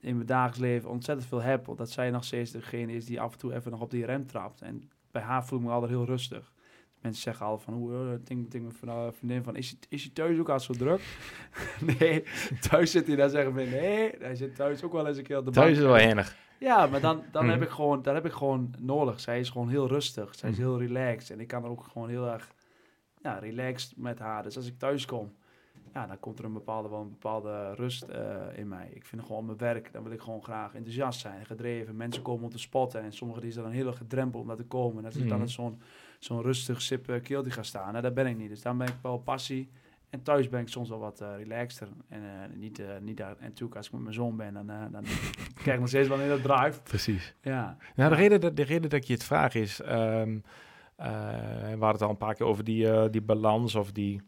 [0.00, 1.76] in mijn dagelijks leven ontzettend veel heb.
[1.76, 4.26] Dat zij nog steeds degene is die af en toe even nog op die rem
[4.26, 4.60] trapt.
[4.60, 6.52] En bij haar voel ik me altijd heel rustig.
[7.00, 10.38] Mensen zeggen al van, hoe, uh, denk, denk mijn vriendin van, is is hij thuis
[10.38, 11.00] ook al zo druk?
[11.98, 12.24] nee,
[12.60, 15.38] thuis zit hij dan zeggen van, nee, hij zit thuis ook wel eens een keer
[15.38, 15.66] op de bank.
[15.66, 16.36] Thuis is wel enig.
[16.58, 17.64] Ja, maar dan, dan heb mhm.
[17.64, 19.20] ik gewoon, dat heb ik gewoon nodig.
[19.20, 20.34] Zij is gewoon heel rustig.
[20.34, 20.64] Zij is mhm.
[20.64, 21.30] heel relaxed.
[21.30, 22.52] En ik kan er ook gewoon heel erg
[23.22, 24.42] ja, relaxed met haar.
[24.42, 25.32] Dus als ik thuis kom,
[25.92, 28.06] ja, dan komt er een bepaalde, wel een bepaalde rust
[28.54, 28.88] in mij.
[28.92, 31.96] Ik vind gewoon mijn werk, dan wil ik gewoon graag enthousiast zijn, gedreven.
[31.96, 34.56] Mensen komen om te spotten en sommigen die zijn dan heel erg gedrempeld om daar
[34.56, 35.02] te komen.
[35.02, 35.46] Dat is dan mhm.
[35.46, 35.80] zo'n
[36.18, 37.90] zo'n rustig sip uh, keeltje gaan staan.
[37.90, 38.48] Nou, daar ben ik niet.
[38.48, 39.70] Dus dan ben ik wel passie.
[40.10, 41.88] En thuis ben ik soms wel wat uh, relaxter.
[42.08, 43.36] En uh, niet, uh, niet daar.
[43.38, 45.04] En natuurlijk, als ik met mijn zoon ben, dan, dan
[45.62, 46.82] krijg ik nog steeds wel in dat drive.
[46.82, 47.34] Precies.
[47.40, 47.76] Ja.
[47.94, 49.80] Nou, de, reden, dat, de reden dat ik je het vraag is.
[49.80, 50.42] Um,
[50.96, 54.20] we hadden het al een paar keer over die, die balans of die.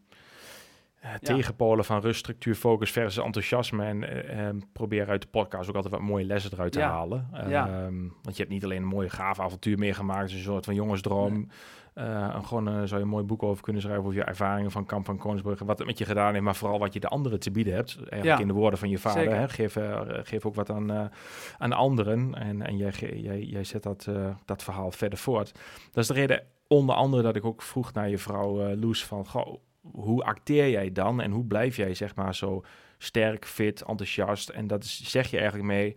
[1.21, 3.85] tegenpolen van rust, structuur, focus versus enthousiasme.
[3.85, 7.29] En ehm, probeer uit de podcast ook altijd wat mooie lessen eruit te halen.
[7.33, 10.75] Um, want je hebt niet alleen een mooie gaaf avontuur meegemaakt, dus een soort van
[10.75, 11.47] jongensdroom.
[11.95, 14.85] Uh, gewoon uh, zou je een mooi boek over kunnen schrijven over je ervaringen van
[14.85, 17.39] Kamp van Koningsbrugge, wat het met je gedaan heeft, maar vooral wat je de anderen
[17.39, 17.99] te bieden hebt.
[18.09, 19.35] Eigenlijk in de woorden van je vader.
[19.35, 19.49] Hè?
[19.49, 21.11] Geef, uh, geef ook wat aan,
[21.57, 24.07] aan anderen en, en jij, jij, jij zet dat,
[24.45, 25.51] dat verhaal verder voort.
[25.91, 29.27] Dat is de reden onder andere dat ik ook vroeg naar je vrouw Loes van,
[29.27, 32.63] goh, hoe acteer jij dan en hoe blijf jij zeg maar zo
[32.97, 34.49] sterk, fit, enthousiast?
[34.49, 35.95] En dat is, zeg je eigenlijk mee,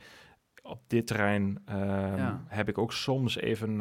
[0.63, 3.81] op dit terrein ehm, heb ik ook soms even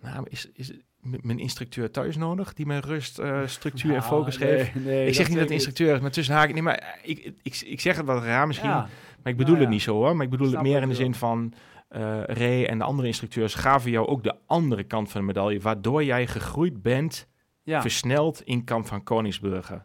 [0.00, 4.74] nou, is, is mijn instructeur thuis nodig die mij rust, uh, structuur en focus geeft?
[4.86, 6.64] ik zeg niet dat de instructeur is, maar tussen haken niet.
[6.64, 8.88] Maar ik, ik, ik zeg het wat raar misschien, maar
[9.24, 10.16] ik bedoel het niet zo hoor.
[10.16, 11.52] Maar ik bedoel het meer in de zin van
[11.90, 15.60] uh, Ray en de andere instructeurs gaven jou ook de andere kant van de medaille,
[15.60, 17.28] waardoor jij gegroeid bent,
[17.64, 19.84] versneld in kamp van Koningsburger.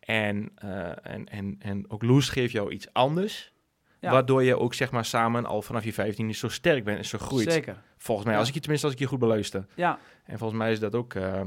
[0.00, 3.52] En, uh, en, en, en ook Loes geeft jou iets anders.
[4.10, 7.18] Waardoor je ook zeg maar samen al vanaf je 15 zo sterk bent en zo
[7.18, 7.52] groeit.
[7.52, 7.82] Zeker.
[7.96, 9.66] Volgens mij, als ik je tenminste als ik je goed beluister.
[9.74, 9.98] Ja.
[10.24, 11.40] En volgens mij is dat ook, uh,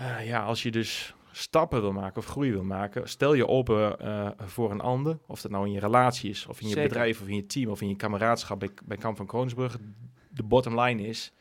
[0.00, 3.96] uh, ja, als je dus stappen wil maken of groei wil maken, stel je open
[4.02, 5.18] uh, voor een ander.
[5.26, 7.70] Of dat nou in je relatie is, of in je bedrijf, of in je team,
[7.70, 9.78] of in je kameraadschap bij, bij Kamp van Kroonsburg.
[10.28, 11.32] De bottom line is,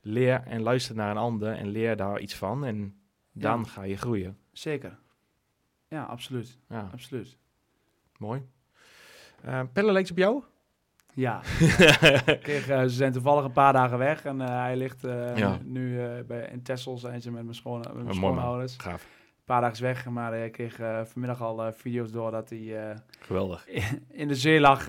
[0.00, 2.64] leer en luister naar een ander en leer daar iets van.
[2.64, 2.94] En
[3.32, 4.38] dan ga je groeien.
[4.52, 4.98] Zeker.
[5.88, 6.58] Ja, absoluut.
[6.68, 6.88] Ja.
[6.92, 7.38] Absoluut.
[8.18, 8.42] Mooi.
[9.44, 10.42] Uh, Pelle, leek op jou?
[11.14, 11.40] Ja.
[12.42, 15.02] Kreeg, uh, ze zijn toevallig een paar dagen weg en uh, hij ligt
[15.34, 15.58] ja.
[15.64, 18.74] nu bij, in Texel zijn ze met mijn, schoon, met mijn schoonouders.
[18.76, 19.02] Gaaf.
[19.02, 22.96] Een paar dagen weg, maar ik kreeg vanmiddag al video's door dat hij...
[23.18, 23.68] Geweldig.
[24.10, 24.88] In, de zee lag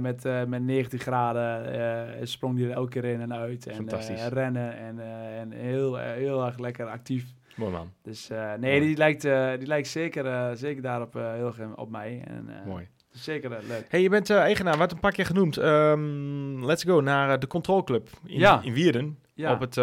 [0.00, 2.28] met, met 19 graden.
[2.28, 3.66] sprong hij er elke keer in en uit.
[3.66, 3.88] En
[4.28, 5.00] rennen en,
[5.38, 7.24] en heel, heel erg lekker actief.
[7.56, 7.92] Mooi man.
[8.02, 9.22] Dus nee, die lijkt,
[9.58, 12.22] die lijkt zeker, zeker daarop heel erg op mij.
[12.26, 12.88] En, Mooi.
[13.14, 13.86] Zeker uh, leuk.
[13.88, 15.56] Hey, je bent uh, eigenaar, wat een paar keer genoemd.
[15.56, 18.60] Um, let's go naar uh, de Control Club in, ja.
[18.62, 19.18] in Wierden.
[19.34, 19.52] Ja.
[19.52, 19.76] Op het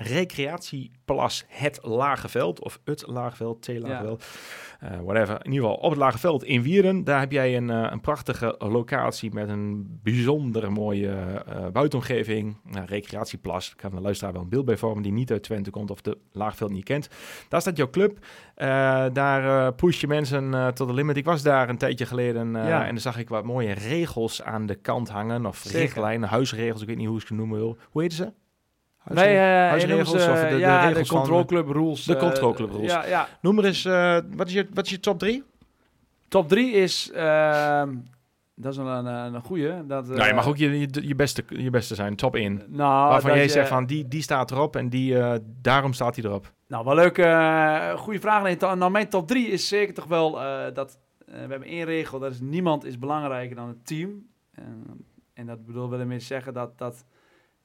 [0.00, 2.60] recreatieplas Het Lageveld.
[2.60, 4.24] Of Het Lageveld, T Lageveld.
[4.80, 4.90] Ja.
[4.90, 5.34] Uh, whatever.
[5.44, 7.04] In ieder geval op het Lageveld in Wierden.
[7.04, 12.56] Daar heb jij een, uh, een prachtige locatie met een bijzonder mooie uh, buitenomgeving.
[12.64, 13.70] Nou, recreatieplas.
[13.70, 16.00] Ik kan de luisteraar wel een beeld bij vormen die niet uit Twente komt of
[16.00, 17.08] de Laagveld niet kent.
[17.48, 18.18] Daar staat jouw club.
[19.12, 21.16] daar push je mensen tot de limit.
[21.16, 22.86] Ik was daar een tijdje geleden ja.
[22.86, 25.46] en dan zag ik wat mooie regels aan de kant hangen.
[25.46, 26.80] Of richtlijnen, huisregels.
[26.80, 27.76] Ik weet niet hoe ik ze noemen wil.
[27.90, 28.32] Hoe heet ze?
[29.06, 32.04] Uh, huisregels of de, de, ja, de, control club rules.
[32.04, 32.90] De control club rules.
[32.90, 33.28] Ja, ja.
[33.40, 35.44] Noem maar eens, uh, wat, is je, wat is je top 3?
[36.28, 37.82] Top 3 is, uh,
[38.54, 39.84] dat is een, een, een goede.
[39.86, 42.62] Dat, nou, je mag ook je, je, je, beste, je beste zijn, top 1.
[42.66, 45.16] Nou, Waarvan jij je, zegt van, die, die staat erop en die,
[45.62, 46.52] daarom staat hij erop.
[46.66, 47.16] Nou, wel leuk.
[47.98, 48.58] goede vraag.
[48.58, 50.32] Nou, mijn top 3 is zeker toch wel
[50.72, 54.26] dat, we hebben één regel, dat is niemand is belangrijker dan het team.
[55.34, 56.78] en dat bedoel wil ik zeggen dat...
[56.78, 57.04] dat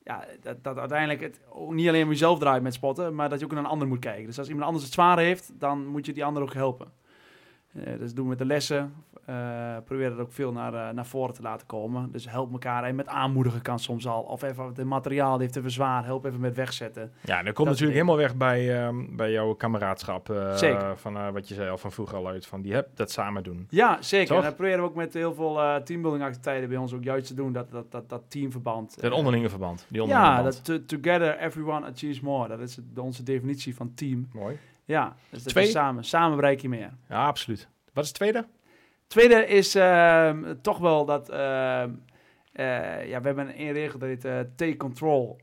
[0.04, 3.40] ja, dat, dat uiteindelijk het ook niet alleen om jezelf draait met spotten, maar dat
[3.40, 4.26] je ook naar een ander moet kijken.
[4.26, 6.92] Dus als iemand anders het zwaar heeft, dan moet je die ander ook helpen.
[7.74, 8.94] Uh, dus doen we met de lessen.
[9.30, 12.12] Uh, probeer dat ook veel naar, uh, naar voren te laten komen.
[12.12, 12.84] Dus help elkaar.
[12.84, 14.22] En met aanmoedigen kan soms al.
[14.22, 16.06] Of even het materiaal heeft even zwaar.
[16.06, 17.12] Help even met wegzetten.
[17.22, 20.28] Ja, dat komt natuurlijk helemaal weg bij, um, bij jouw kameraadschap.
[20.56, 20.98] zeker.
[20.98, 22.46] Van wat je zei al van vroeger al uit.
[22.46, 23.68] Van die heb dat samen doen.
[23.70, 24.36] Ja, zeker.
[24.36, 27.34] En dat proberen we ook met heel veel teambuilding activiteiten bij ons ook juist te
[27.34, 27.54] doen.
[27.54, 28.98] Dat, dat, dat, dat teamverband.
[29.02, 29.86] Het onderlinge verband.
[29.90, 32.48] Die onderlinge ja, dat together everyone achieves more.
[32.48, 34.28] Dat is de, onze definitie van team.
[34.34, 34.58] Mooi.
[34.86, 35.66] Ja, dus dat Twee.
[35.66, 36.04] samen.
[36.04, 36.94] Samen bereik je meer.
[37.10, 37.70] Ja, absoluut.
[37.94, 38.46] Wat is het tweede?
[39.08, 40.32] Tweede is uh,
[40.62, 41.30] toch wel dat...
[41.30, 41.84] Uh,
[43.06, 45.40] ja, we hebben een regel dat heet uh, take control.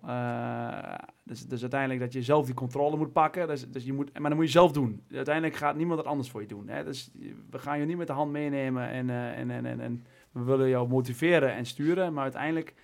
[1.24, 3.48] dus, dus uiteindelijk dat je zelf die controle moet pakken.
[3.48, 5.02] Dus, dus je moet, maar dan moet je zelf doen.
[5.14, 6.68] Uiteindelijk gaat niemand het anders voor je doen.
[6.68, 6.84] Hè?
[6.84, 7.10] Dus
[7.50, 10.68] we gaan je niet met de hand meenemen en, en, en, en, en we willen
[10.68, 12.12] jou motiveren en sturen.
[12.12, 12.74] Maar uiteindelijk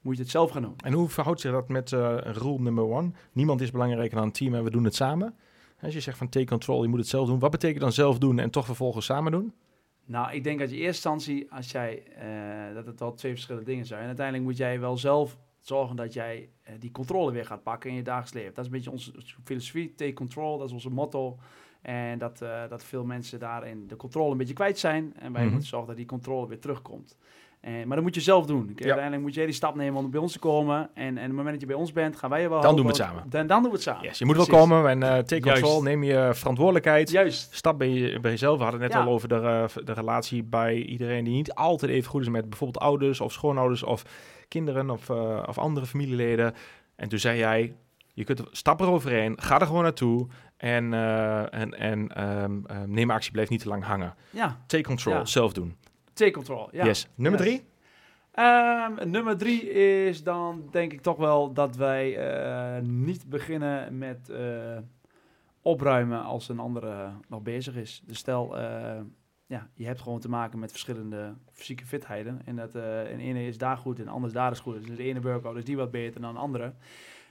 [0.00, 0.74] moet je het zelf gaan doen.
[0.76, 3.10] En hoe verhoudt zich dat met rule number one?
[3.32, 5.34] Niemand is belangrijker dan een team en we doen het samen.
[5.82, 7.38] Als je zegt van take control, je moet het zelf doen.
[7.38, 9.52] Wat betekent dan zelf doen en toch vervolgens samen doen?
[10.04, 12.02] Nou, ik denk dat je eerste instantie, als jij,
[12.68, 14.00] uh, dat het wel twee verschillende dingen zijn.
[14.00, 17.90] En uiteindelijk moet jij wel zelf zorgen dat jij uh, die controle weer gaat pakken
[17.90, 18.54] in je dagelijks leven.
[18.54, 19.12] Dat is een beetje onze
[19.44, 21.38] filosofie, take control, dat is onze motto.
[21.82, 25.12] En dat, uh, dat veel mensen daarin de controle een beetje kwijt zijn.
[25.18, 25.50] En wij Mhm.
[25.50, 27.16] moeten zorgen dat die controle weer terugkomt.
[27.62, 28.66] En, maar dat moet je zelf doen.
[28.66, 30.90] Kijk, Uiteindelijk moet jij die stap nemen om bij ons te komen.
[30.94, 32.66] En, en op het moment dat je bij ons bent, gaan wij je wel Dan
[32.74, 32.84] helpen.
[32.84, 33.30] doen we het samen.
[33.30, 34.02] Dan, dan doen we het samen.
[34.02, 35.62] Yes, je moet wel komen en eh take Juist.
[35.62, 37.10] control, neem je verantwoordelijkheid.
[37.10, 37.54] Juist.
[37.54, 38.56] Stap bij, je, bij jezelf.
[38.56, 39.06] We hadden het net Ja.
[39.06, 42.48] al over de, eh, de relatie bij iedereen die niet altijd even goed is met
[42.48, 44.02] bijvoorbeeld ouders of schoonouders of
[44.48, 46.54] kinderen of, eh, of andere familieleden.
[46.96, 47.74] En toen zei jij,
[48.14, 53.10] je kunt stap eroverheen, ga er gewoon naartoe en, eh, en, en ehm, ehm, neem
[53.10, 54.14] actie, blijf niet te lang hangen.
[54.30, 55.24] Ja, Take control, Ja.
[55.24, 55.76] zelf doen.
[56.12, 56.68] Take control.
[56.72, 56.84] Ja.
[56.84, 57.08] Yes.
[57.14, 57.48] Nummer Yes.
[57.48, 57.70] drie?
[58.32, 59.70] Ehm, nummer drie
[60.06, 64.76] is dan denk ik toch wel dat wij eh, niet beginnen met eh,
[65.62, 68.02] opruimen als een andere nog bezig is.
[68.06, 69.00] Dus stel, eh,
[69.46, 72.40] ja, je hebt gewoon te maken met verschillende fysieke fitheden.
[72.44, 74.86] En dat eh en ene is daar goed en anders daar is goed.
[74.86, 76.72] Dus de ene workout is die wat beter dan de andere.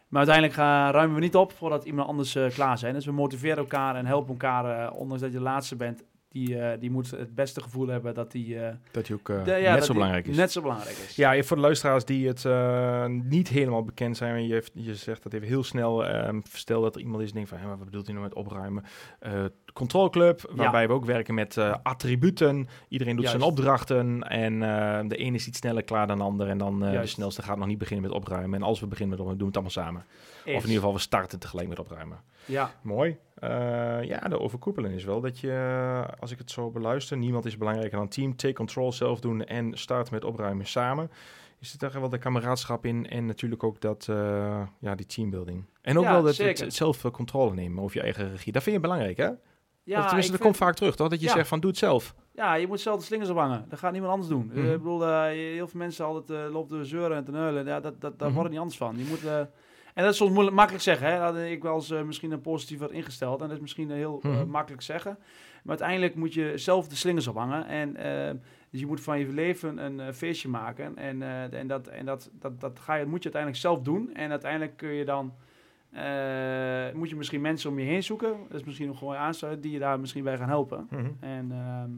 [0.07, 2.93] Maar uiteindelijk gaan, ruimen we niet op voordat iemand anders klaar zijn.
[2.93, 6.03] Dus we motiveren elkaar en helpen elkaar, ondanks dat je de laatste bent.
[6.33, 9.43] Die, eh, die moet het beste gevoel hebben dat die, eh, Dat die ook eh,
[9.43, 10.35] de- ja, net zo belangrijk is.
[10.37, 11.15] Net zo belangrijk is.
[11.15, 15.33] Ja, voor de luisteraars die het eh, niet helemaal bekend zijn, je, je zegt dat
[15.33, 16.05] even heel snel.
[16.05, 18.27] ehm stel dat er iemand is die denkt van, hé, maar wat bedoelt hij nou
[18.27, 18.83] met opruimen?
[19.19, 19.31] Eh
[19.73, 22.67] controlclub, waarbij we ook werken met eh, attributen.
[22.87, 26.47] Iedereen doet zijn opdrachten en eh, de ene is iets sneller klaar dan de ander.
[26.47, 28.59] En dan eh, de snelste gaat nog niet beginnen met opruimen.
[28.59, 30.05] En als we beginnen met opruimen, doen we het allemaal samen.
[30.41, 32.17] Of in ieder geval, we starten tegelijk met opruimen.
[32.45, 33.17] Ja, Mooi.
[33.35, 33.49] Eh,
[34.03, 37.97] ja, de overkoepelen is wel dat je, als ik het zo beluister, niemand is belangrijker
[37.97, 38.35] dan team.
[38.35, 41.11] Take control, zelf doen en start met opruimen samen.
[41.59, 45.65] Is er wel de kameraadschap in en natuurlijk ook dat, eh, ja, die teambuilding.
[45.81, 48.51] En ook Ja, wel dat het, het zelf eh, controle nemen over je eigen regie.
[48.51, 49.23] Dat vind je belangrijk, hè?
[49.83, 51.07] ja of tenminste, dat vind- komt vaak terug, toch?
[51.09, 51.33] Dat je Ja.
[51.33, 52.15] zegt van, doe het zelf.
[52.33, 53.65] Ja, je moet zelf de slingers ophangen.
[53.69, 54.51] Dat gaat niemand anders doen.
[54.51, 54.71] Eh, Mhm.
[54.71, 57.65] ik bedoel, eh, heel veel mensen altijd uh, lopen te zeuren en te neulen.
[57.65, 58.37] Ja, dat, dat, daar Mhm.
[58.37, 58.97] wordt het niet anders van.
[58.97, 59.41] Je moet, eh,
[59.93, 61.07] en dat is soms moeilijk, makkelijk zeggen.
[61.11, 61.19] Hè?
[61.19, 63.41] Dat ik wel eens eh, misschien een positiever ingesteld.
[63.41, 64.49] En dat is misschien heel eh, Mhm.
[64.49, 65.17] makkelijk zeggen.
[65.63, 67.67] Maar uiteindelijk moet je zelf de slingers ophangen.
[67.67, 68.31] En eh,
[68.69, 70.97] dus je moet van je leven een feestje maken.
[70.97, 71.21] En,
[71.51, 74.13] en, dat, en dat, dat, dat ga je, moet je uiteindelijk zelf doen.
[74.13, 75.33] En uiteindelijk kun je dan...
[75.91, 78.33] eh, moet je misschien mensen om je heen zoeken.
[78.49, 79.63] Dat is misschien nog gewoon aansluiten.
[79.63, 80.87] Die je daar misschien bij gaan helpen.
[81.19, 81.89] En, ehm,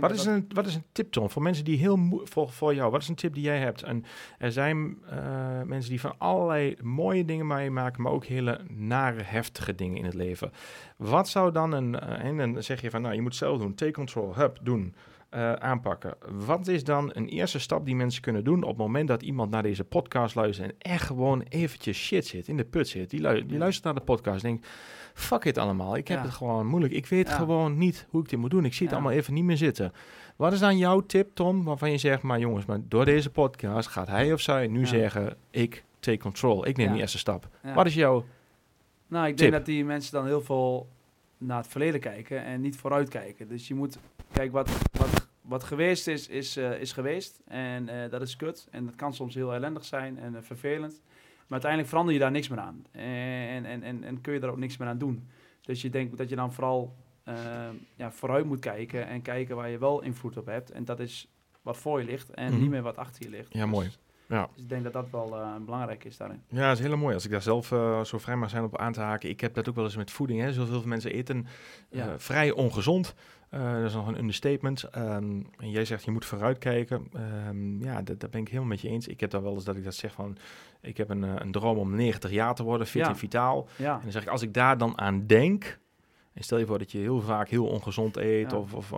[0.00, 2.74] Wat is, dat- een, wat is een tip, Tom, voor mensen die heel voor, voor
[2.74, 2.90] jou?
[2.90, 3.82] Wat is een tip die jij hebt?
[3.82, 4.04] En
[4.38, 9.74] er zijn eh, mensen die van allerlei mooie dingen meemaken, maar ook hele nare, heftige
[9.74, 10.52] dingen in het leven.
[10.96, 13.74] Wat zou dan een, eh, en dan zeg je van, nou, je moet zelf doen,
[13.74, 14.94] take control, hup, doen,
[15.28, 16.14] eh, aanpakken.
[16.46, 19.50] Wat is dan een eerste stap die mensen kunnen doen op het moment dat iemand
[19.50, 23.10] naar deze podcast luistert en echt gewoon eventjes shit zit, in de put zit?
[23.10, 23.58] Die, lu- die Ja.
[23.58, 24.66] luistert naar de podcast en denkt,
[25.14, 26.24] fuck it allemaal, ik heb Ja.
[26.24, 26.92] het gewoon moeilijk.
[26.92, 27.34] Ik weet Ja.
[27.34, 28.64] gewoon niet hoe ik dit moet doen.
[28.64, 29.00] Ik zie het Ja.
[29.00, 29.92] allemaal even niet meer zitten.
[30.36, 33.88] Wat is dan jouw tip, Tom, waarvan je zegt, maar jongens, maar door deze podcast
[33.88, 37.48] gaat hij of zij nu zeggen, ik take control, ik neem die eerste stap.
[37.74, 38.24] Wat is jouw...
[39.08, 39.38] Nou, ik Tip.
[39.38, 40.88] denk dat die mensen dan heel veel
[41.38, 43.48] naar het verleden kijken en niet vooruit kijken.
[43.48, 43.98] Dus je moet,
[44.32, 45.15] kijk, wat, wat,
[45.46, 47.40] wat geweest is, is, eh, is geweest.
[47.46, 48.68] En eh, dat is kut.
[48.70, 51.00] En dat kan soms heel ellendig zijn en eh, vervelend.
[51.36, 52.84] Maar uiteindelijk verander je daar niks meer aan.
[52.92, 55.28] En, en, en, en kun je daar ook niks meer aan doen.
[55.60, 56.96] Dus je denkt dat je dan vooral
[57.96, 60.70] ja, vooruit moet kijken en kijken waar je wel invloed op hebt.
[60.70, 61.28] En dat is
[61.62, 62.60] wat voor je ligt en Mhm.
[62.60, 63.52] niet meer wat achter je ligt.
[63.52, 63.90] Ja, Dus- mooi.
[64.28, 64.48] Ja.
[64.54, 66.42] Dus ik denk dat dat wel eh, belangrijk is daarin.
[66.48, 67.14] Ja, dat is heel mooi.
[67.14, 69.28] Als ik daar zelf eh, zo vrij mag zijn op aan te haken.
[69.28, 70.40] Ik heb dat ook wel eens met voeding.
[70.40, 70.52] Hè.
[70.52, 71.46] Zoveel mensen eten
[71.90, 73.14] eh, vrij ongezond.
[73.50, 74.82] Dat is nog een understatement.
[74.82, 77.08] Ehm, en jij zegt je moet vooruitkijken.
[77.12, 79.06] Ehm ja, dat, dat ben ik helemaal met je eens.
[79.06, 80.36] Ik heb daar wel eens dat ik dat zeg van...
[80.80, 83.08] Ik heb een, een droom om 90 jaar te worden, fit Ja.
[83.08, 83.68] en vitaal.
[83.76, 85.78] Ja, En dan zeg ik, als ik daar dan aan denk...
[86.32, 88.92] En stel je voor dat je heel vaak heel ongezond eet of, of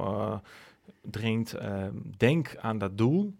[1.02, 1.52] drinkt.
[1.54, 3.34] ehm, denk aan dat doel,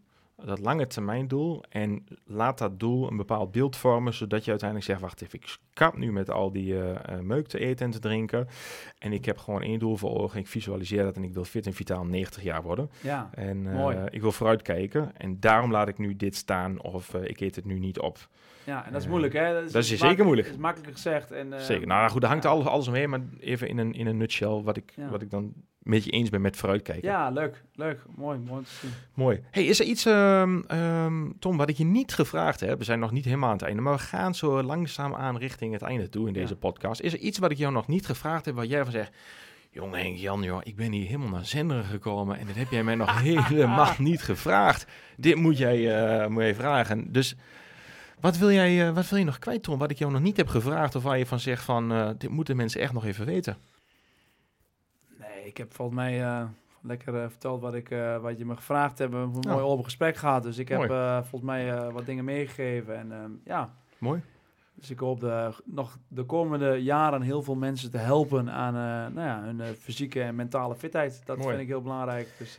[0.44, 1.62] dat lange termijn doel.
[1.68, 5.00] En laat dat doel een bepaald beeld vormen, zodat je uiteindelijk zegt...
[5.00, 7.98] Wacht even, ik kap nu met al die eh, eh, meuk te eten en te
[7.98, 8.48] drinken.
[8.98, 10.40] En ik heb gewoon één doel voor ogen.
[10.40, 12.90] Ik visualiseer dat en ik wil fit en vitaal 90 jaar worden.
[13.00, 13.30] ja.
[13.34, 15.16] En eh, ik wil vooruitkijken.
[15.16, 18.28] En daarom laat ik nu dit staan of ik eet het nu niet op.
[18.64, 19.52] Ja, en dat is moeilijk, hè?
[19.62, 20.46] dat is zeker moeilijk.
[20.46, 21.30] Dat is makkelijk gezegd.
[21.30, 21.86] En, Zeker.
[21.86, 22.50] Nou goed, daar hangt ja.
[22.50, 25.08] alles, alles omheen, maar even in een, in een nutshell wat ik, Ja.
[25.08, 25.52] wat ik dan
[25.88, 27.08] met je eens ben met vooruitkijken.
[27.08, 28.02] Ja, leuk, leuk.
[28.16, 28.90] Mooi, mooi te zien.
[29.14, 29.40] Mooi.
[29.50, 32.78] Hey, is er iets, ehm, ehm, Tom, wat ik je niet gevraagd heb?
[32.78, 35.72] We zijn nog niet helemaal aan het einde, maar we gaan zo langzaam aan richting
[35.72, 36.58] het einde toe in deze Ja.
[36.58, 37.00] podcast.
[37.00, 39.12] Is er iets wat ik jou nog niet gevraagd heb, waar jij van zegt...
[39.70, 42.82] Jongen Henk Jan, joh, ik ben hier helemaal naar Zenderen gekomen en dat heb jij
[42.84, 44.86] mij nog helemaal niet gevraagd.
[45.16, 47.12] Dit moet jij, eh, moet jij vragen.
[47.12, 47.34] Dus
[48.20, 50.36] wat wil, jij, eh, wat wil je nog kwijt, Tom, wat ik jou nog niet
[50.36, 51.92] heb gevraagd of waar je van zegt van...
[51.92, 53.56] eh, dit moeten mensen echt nog even weten?
[55.48, 56.44] Ik heb volgens mij eh,
[56.80, 59.12] lekker eh, verteld wat, ik, eh, wat je me gevraagd hebt.
[59.12, 59.52] We hebben een Ja.
[59.52, 60.42] mooi open gesprek gehad.
[60.42, 61.20] Dus ik heb Mooi.
[61.20, 62.96] volgens mij wat dingen meegegeven.
[62.96, 64.22] En ehm, ja, Mooi.
[64.74, 68.74] Dus ik hoop de, nog de komende jaren heel veel mensen te helpen aan
[69.14, 71.22] nou ja, hun fysieke en mentale fitheid.
[71.24, 72.28] Dat vind ik heel belangrijk.
[72.38, 72.58] Dus,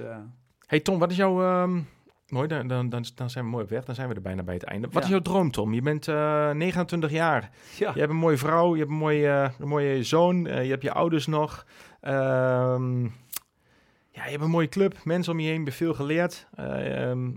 [0.66, 1.62] hey Tom, wat is jouw...
[1.62, 1.88] Um,
[2.30, 3.86] mooi, dan, dan, dan, zijn we mooi op weg.
[3.86, 4.88] Dan zijn we er bijna bij het einde.
[4.92, 5.74] Wat is jouw droom, Tom?
[5.74, 7.50] Je bent 29 jaar.
[7.78, 7.92] Ja.
[7.94, 10.94] Je hebt een mooie vrouw, je hebt een mooie, een mooie zoon, je hebt je
[10.94, 11.66] ouders nog.
[12.02, 13.04] Ehm,
[14.12, 16.47] ja, je hebt een mooie club, mensen om je heen, je veel geleerd.
[16.56, 17.32] Ehm,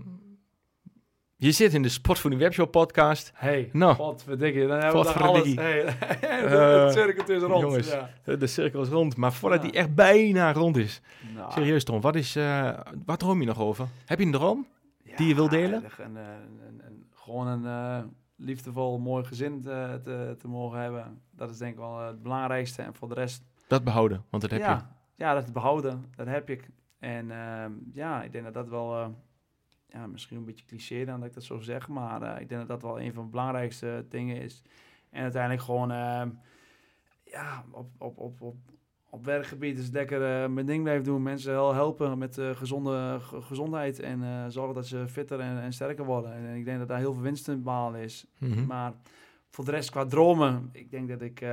[1.43, 3.31] je zit in de Sportvoeding Webshop podcast.
[3.33, 4.67] Hey, nou, wat verdikke.
[4.67, 5.55] Dan hebben we alles.
[5.55, 5.83] Hey,
[6.21, 7.61] de, uh, cirkel is rond.
[7.61, 8.35] Jongens, ja.
[8.35, 9.15] de cirkel is rond.
[9.17, 11.01] Maar voordat die echt bijna rond is.
[11.35, 11.51] Nou.
[11.51, 13.87] Serieus Tom, wat, is, uh, wat droom je nog over?
[14.05, 14.67] Heb je een droom
[15.15, 15.83] die je wil delen?
[15.97, 18.03] Een, een, een, gewoon een uh,
[18.35, 21.21] liefdevol, mooi gezin te, te, te, mogen hebben.
[21.31, 22.81] Dat is denk ik wel het belangrijkste.
[22.81, 23.43] En voor de rest...
[23.73, 24.77] Dat behouden, want dat heb je.
[25.15, 26.05] Ja, dat behouden.
[26.15, 26.69] Dat heb ik.
[26.99, 29.15] En ehm, ja, ik denk dat dat wel
[29.93, 32.67] ja, misschien een beetje cliché dan dat ik dat zo zeg, maar uh, ik denk
[32.67, 34.63] dat dat wel een van de belangrijkste dingen is.
[35.09, 36.23] En uiteindelijk gewoon, uh,
[37.23, 38.55] ja, op, op, op, op,
[39.09, 41.23] op werkgebied is lekker uh, mijn ding blijven doen.
[41.23, 46.33] Mensen wel helpen met gezonde gezondheid en zorgen dat ze fitter en, en sterker worden.
[46.33, 48.25] En, ik denk dat daar heel veel winst in behalen is.
[48.37, 48.65] Mhm.
[48.65, 48.93] Maar
[49.49, 51.45] voor de rest qua dromen, ik denk dat ik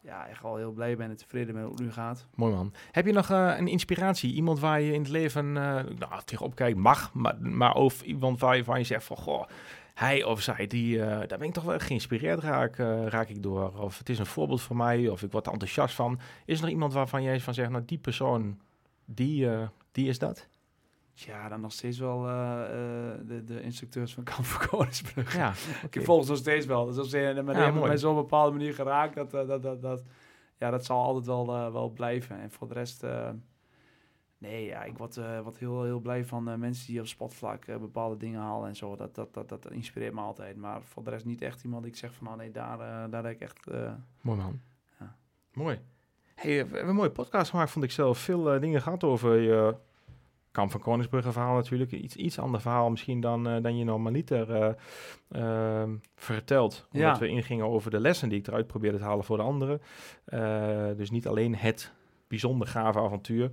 [0.00, 2.26] ja, echt wel heel blij ben en tevreden met hoe het nu gaat.
[2.34, 2.72] Mooi man.
[2.90, 4.32] Heb je nog uh, een inspiratie?
[4.32, 5.54] Iemand waar je in het leven uh,
[5.98, 6.78] nou, tegenop kijkt?
[6.78, 9.16] Mag, maar, maar of iemand waar je, waar je zegt van...
[9.16, 9.46] Goh,
[9.94, 12.76] hij of zij, die, uh, daar ben ik toch wel geïnspireerd raak,
[13.06, 13.78] raak ik door.
[13.78, 16.20] Of het is een voorbeeld voor mij, of ik word enthousiast van.
[16.44, 18.58] Is er nog iemand waarvan jij van zegt, nou die persoon,
[19.04, 19.48] die,
[19.92, 20.48] die is dat?
[21.26, 22.62] Ja, dan nog steeds wel uh,
[23.26, 25.34] de, de instructeurs van Kamp Koningsbrug.
[25.36, 25.52] Ja,
[25.84, 26.02] okay.
[26.02, 26.86] Ik volg ze nog steeds wel.
[26.86, 30.02] Dus als ze met ja, mij zo'n bepaalde manier geraakt, dat, dat, dat, dat,
[30.56, 32.40] ja, dat zal altijd wel, uh, wel blijven.
[32.40, 33.04] En voor de rest,
[34.38, 38.40] nee, ja, ik word, wat heel, heel blij van mensen die op spotvlak bepaalde dingen
[38.40, 38.96] halen en zo.
[38.96, 40.56] Dat, dat, dat, dat inspireert me altijd.
[40.56, 43.24] Maar voor de rest niet echt iemand die ik zeg van, nou nee, daar, daar
[43.24, 43.66] heb ik echt...
[44.20, 44.60] Mooi man.
[44.98, 45.16] Ja.
[45.52, 45.78] Mooi.
[46.34, 48.18] Hey, we hebben een mooie podcast gemaakt, vond ik zelf.
[48.18, 49.74] Veel dingen gehad over je
[50.50, 51.92] Kamp van Koningsbrugge verhaal natuurlijk.
[51.92, 54.68] Iets, iets ander verhaal misschien dan, uh, dan je normaliter uh,
[55.30, 56.88] uh, vertelt.
[56.92, 59.80] Omdat we ingingen over de lessen die ik eruit probeerde te halen voor de anderen.
[60.24, 61.92] Eh, dus niet alleen het
[62.28, 63.50] bijzonder gave avontuur.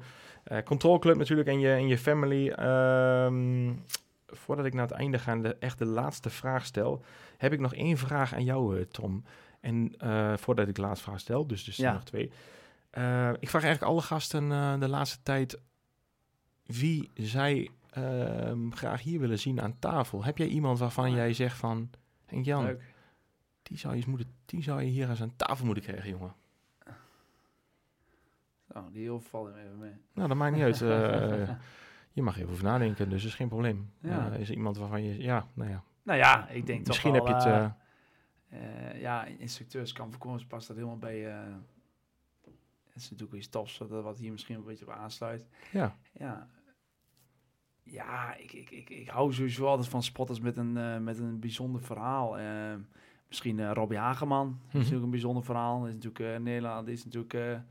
[0.66, 2.50] Control Club natuurlijk en je, en je family.
[2.50, 3.74] Ehm,
[4.28, 7.04] voordat ik naar het einde ga en de, echt de laatste vraag stel,
[7.38, 9.24] heb ik nog één vraag aan jou, Tom.
[9.60, 9.93] En
[10.36, 11.93] voordat ik de laatste vraag stel, dus, dus ja.
[11.93, 12.32] nog twee.
[13.39, 15.60] ik vraag eigenlijk alle gasten de laatste tijd
[16.68, 20.24] wie zij ehm, graag hier willen zien aan tafel.
[20.24, 21.89] Heb jij iemand waarvan jij zegt van,
[22.26, 22.78] Henk Jan,
[23.63, 26.36] die zou, je moeten, die zou je hier eens aan tafel moeten krijgen, jongen?
[28.68, 29.93] Oh, die overvallen even mee.
[30.13, 30.82] Nou, dat maakt niet uit.
[30.82, 31.49] Uh,
[32.13, 33.91] je mag even over nadenken, dus is geen probleem.
[33.99, 34.32] Ja.
[34.32, 35.84] Uh, is er iemand waarvan je, ja, nou ja.
[36.03, 37.45] Nou ja, ik denk Misschien heb je het...
[37.45, 41.36] Uh, ja, instructeurs kan voorkomen, past dat helemaal bij
[42.98, 45.45] is natuurlijk iets tofs, dat wat hier misschien een beetje op aansluit.
[45.72, 45.98] Ja.
[46.14, 46.48] Ja,
[47.84, 51.39] ja ik, ik, ik, ik hou sowieso altijd van spotters met een, uh, met een
[51.39, 52.39] bijzonder verhaal.
[52.39, 52.76] Uh,
[53.28, 54.82] misschien uh, Robbie Hageman, mm -hmm.
[54.82, 55.88] is ook een bijzonder verhaal.
[55.88, 57.64] Is natuurlijk Nederland, is natuurlijk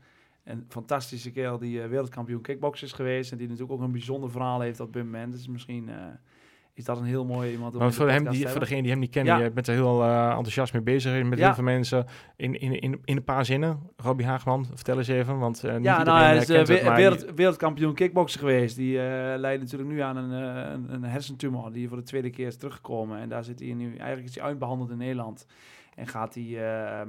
[0.43, 3.31] een fantastische kerel die wereldkampioen kickbox is geweest.
[3.31, 5.31] En die natuurlijk ook een bijzonder verhaal heeft op dit moment.
[5.31, 5.89] Dus misschien
[6.77, 7.73] is dat een heel mooi iemand.
[7.73, 10.27] Maar voor, hem, die, voor degene die hem niet kennen, je bent er heel uh,
[10.29, 12.05] enthousiast mee bezig met heel veel mensen.
[12.35, 15.83] In, in, in, in een paar zinnen, Robbie Haagman, vertel eens even, want uh, niet
[15.83, 18.75] ja, nou, hij is wereld, wereldkampioen kickboksen geweest.
[18.75, 18.97] Die
[19.37, 23.19] leidt natuurlijk nu aan een, een, een, hersentumor die voor de tweede keer is teruggekomen.
[23.19, 25.45] En daar zit hij nu, eigenlijk is hij uitbehandeld in Nederland.
[25.97, 26.59] En gaat hij uh,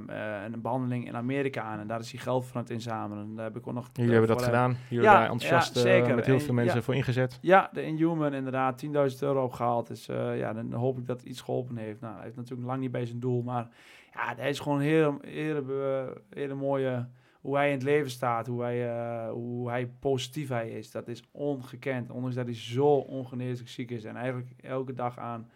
[0.09, 1.79] uh, een behandeling in Amerika aan.
[1.79, 3.35] En daar is hij geld aan het inzamelen.
[3.35, 3.89] Daar heb ik ook nog...
[3.93, 4.77] Jullie hebben dat gedaan.
[4.89, 6.15] Jullie ja, daar enthousiast ja, zeker.
[6.15, 7.37] met heel veel mensen voor ingezet.
[7.41, 8.85] Ja, de Inhuman inderdaad.
[8.85, 9.87] 10.000 euro opgehaald.
[9.87, 12.01] Dus ja, dan hoop ik dat het iets geholpen heeft.
[12.01, 13.41] Nou, hij heeft natuurlijk lang niet bij zijn doel.
[13.41, 13.67] Maar
[14.13, 17.07] ja, hij is gewoon een hele, hele, hele mooie...
[17.41, 18.47] Hoe hij in het leven staat.
[18.47, 20.91] Hoe hij, hoe hij positief hij is.
[20.91, 22.11] Dat is ongekend.
[22.11, 24.03] Ondanks dat hij zo ongeneeslijk ziek is.
[24.03, 25.49] En eigenlijk elke dag aan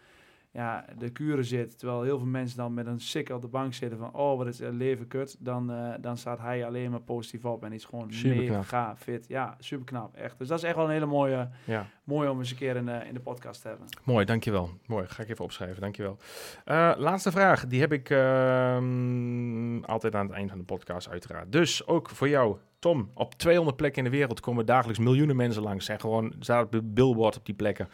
[0.54, 3.74] ja, de kuren zit, terwijl heel veel mensen dan met een sik op de bank
[3.74, 7.02] zitten van, oh, wat is het leven kut, dan, uh, dan staat hij alleen maar
[7.02, 9.26] positief op en is gewoon mega fit.
[9.28, 10.38] Ja, super knap, echt.
[10.38, 11.86] Dus dat is echt wel een hele mooie, ja.
[12.04, 13.88] mooie om eens een keer in, uh, in de podcast te hebben.
[14.04, 14.70] Mooi, dankjewel.
[14.86, 16.18] Mooi, ga ik even opschrijven, dankjewel.
[16.66, 21.52] Uh, laatste vraag, die heb ik ehm, altijd aan het eind van de podcast uiteraard.
[21.52, 25.64] Dus ook voor jou, Tom, op 200 plekken in de wereld komen dagelijks miljoenen mensen
[25.64, 25.86] langs.
[25.86, 27.90] Zijn gewoon, staat op billboard op die plekken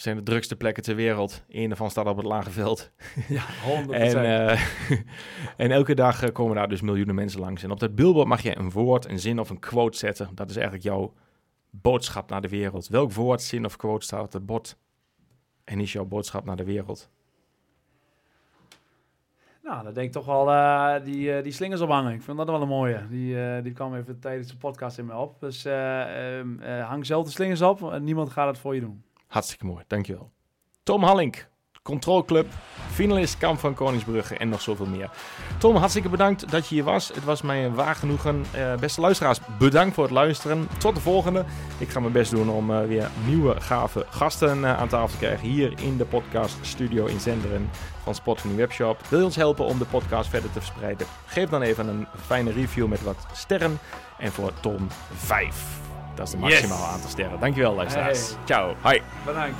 [0.00, 1.44] zijn de drukste plekken ter wereld.
[1.48, 2.90] Eén daarvan staat op het Lage Veld.
[3.28, 3.42] Ja,
[3.86, 3.90] 100%.
[3.90, 4.60] en, uh,
[5.56, 7.62] en elke dag uh, komen daar dus miljoenen mensen langs.
[7.62, 10.30] En op dat billboard mag je een woord, een zin of een quote zetten.
[10.34, 11.12] Dat is eigenlijk jouw
[11.70, 12.88] boodschap naar de wereld.
[12.88, 14.76] Welk woord, zin of quote staat op het bord?
[15.64, 17.10] En is jouw boodschap naar de wereld?
[19.62, 22.12] Nou, dan denk ik toch wel uh, die, uh, die slingers ophangen.
[22.12, 23.06] Ik vind dat wel een mooie.
[23.08, 25.40] Die, uh, die kwam even tijdens de podcast in me op.
[25.40, 27.98] Dus um, hang zelf de slingers op.
[28.00, 29.02] niemand gaat het voor je doen.
[29.28, 30.30] Hartstikke mooi, dankjewel.
[30.82, 31.48] Tom Hallink,
[31.82, 32.46] Controlclub,
[32.90, 35.10] finalist Kamp van Koningsbrugge en nog zoveel meer.
[35.58, 37.08] Tom, hartstikke bedankt dat je hier was.
[37.08, 38.44] Het was mij een waar genoegen.
[38.56, 40.68] Uh, beste luisteraars, bedankt voor het luisteren.
[40.78, 41.44] Tot de volgende.
[41.78, 45.16] Ik ga mijn best doen om uh, weer nieuwe gave gasten uh, aan tafel te
[45.16, 47.70] krijgen hier in de podcast studio in Zenderen
[48.02, 49.00] van Spot van Webshop.
[49.08, 51.06] Wil je ons helpen om de podcast verder te verspreiden?
[51.26, 53.78] Geef dan even een fijne review met wat sterren.
[54.18, 55.87] En voor Tom 5.
[56.18, 56.88] Dat is de maximaal yes.
[56.88, 57.40] aantal sterren.
[57.40, 58.28] Dankjewel luisteraars.
[58.30, 58.38] Hey.
[58.44, 58.74] Ciao.
[58.82, 59.02] Hoi.
[59.24, 59.58] Bedankt.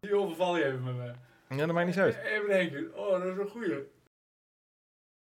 [0.00, 1.12] Die overval je even met me.
[1.56, 2.16] Ja, dat maakt niet uit.
[2.24, 2.96] Even denken.
[2.96, 3.74] Oh, dat is een goeie.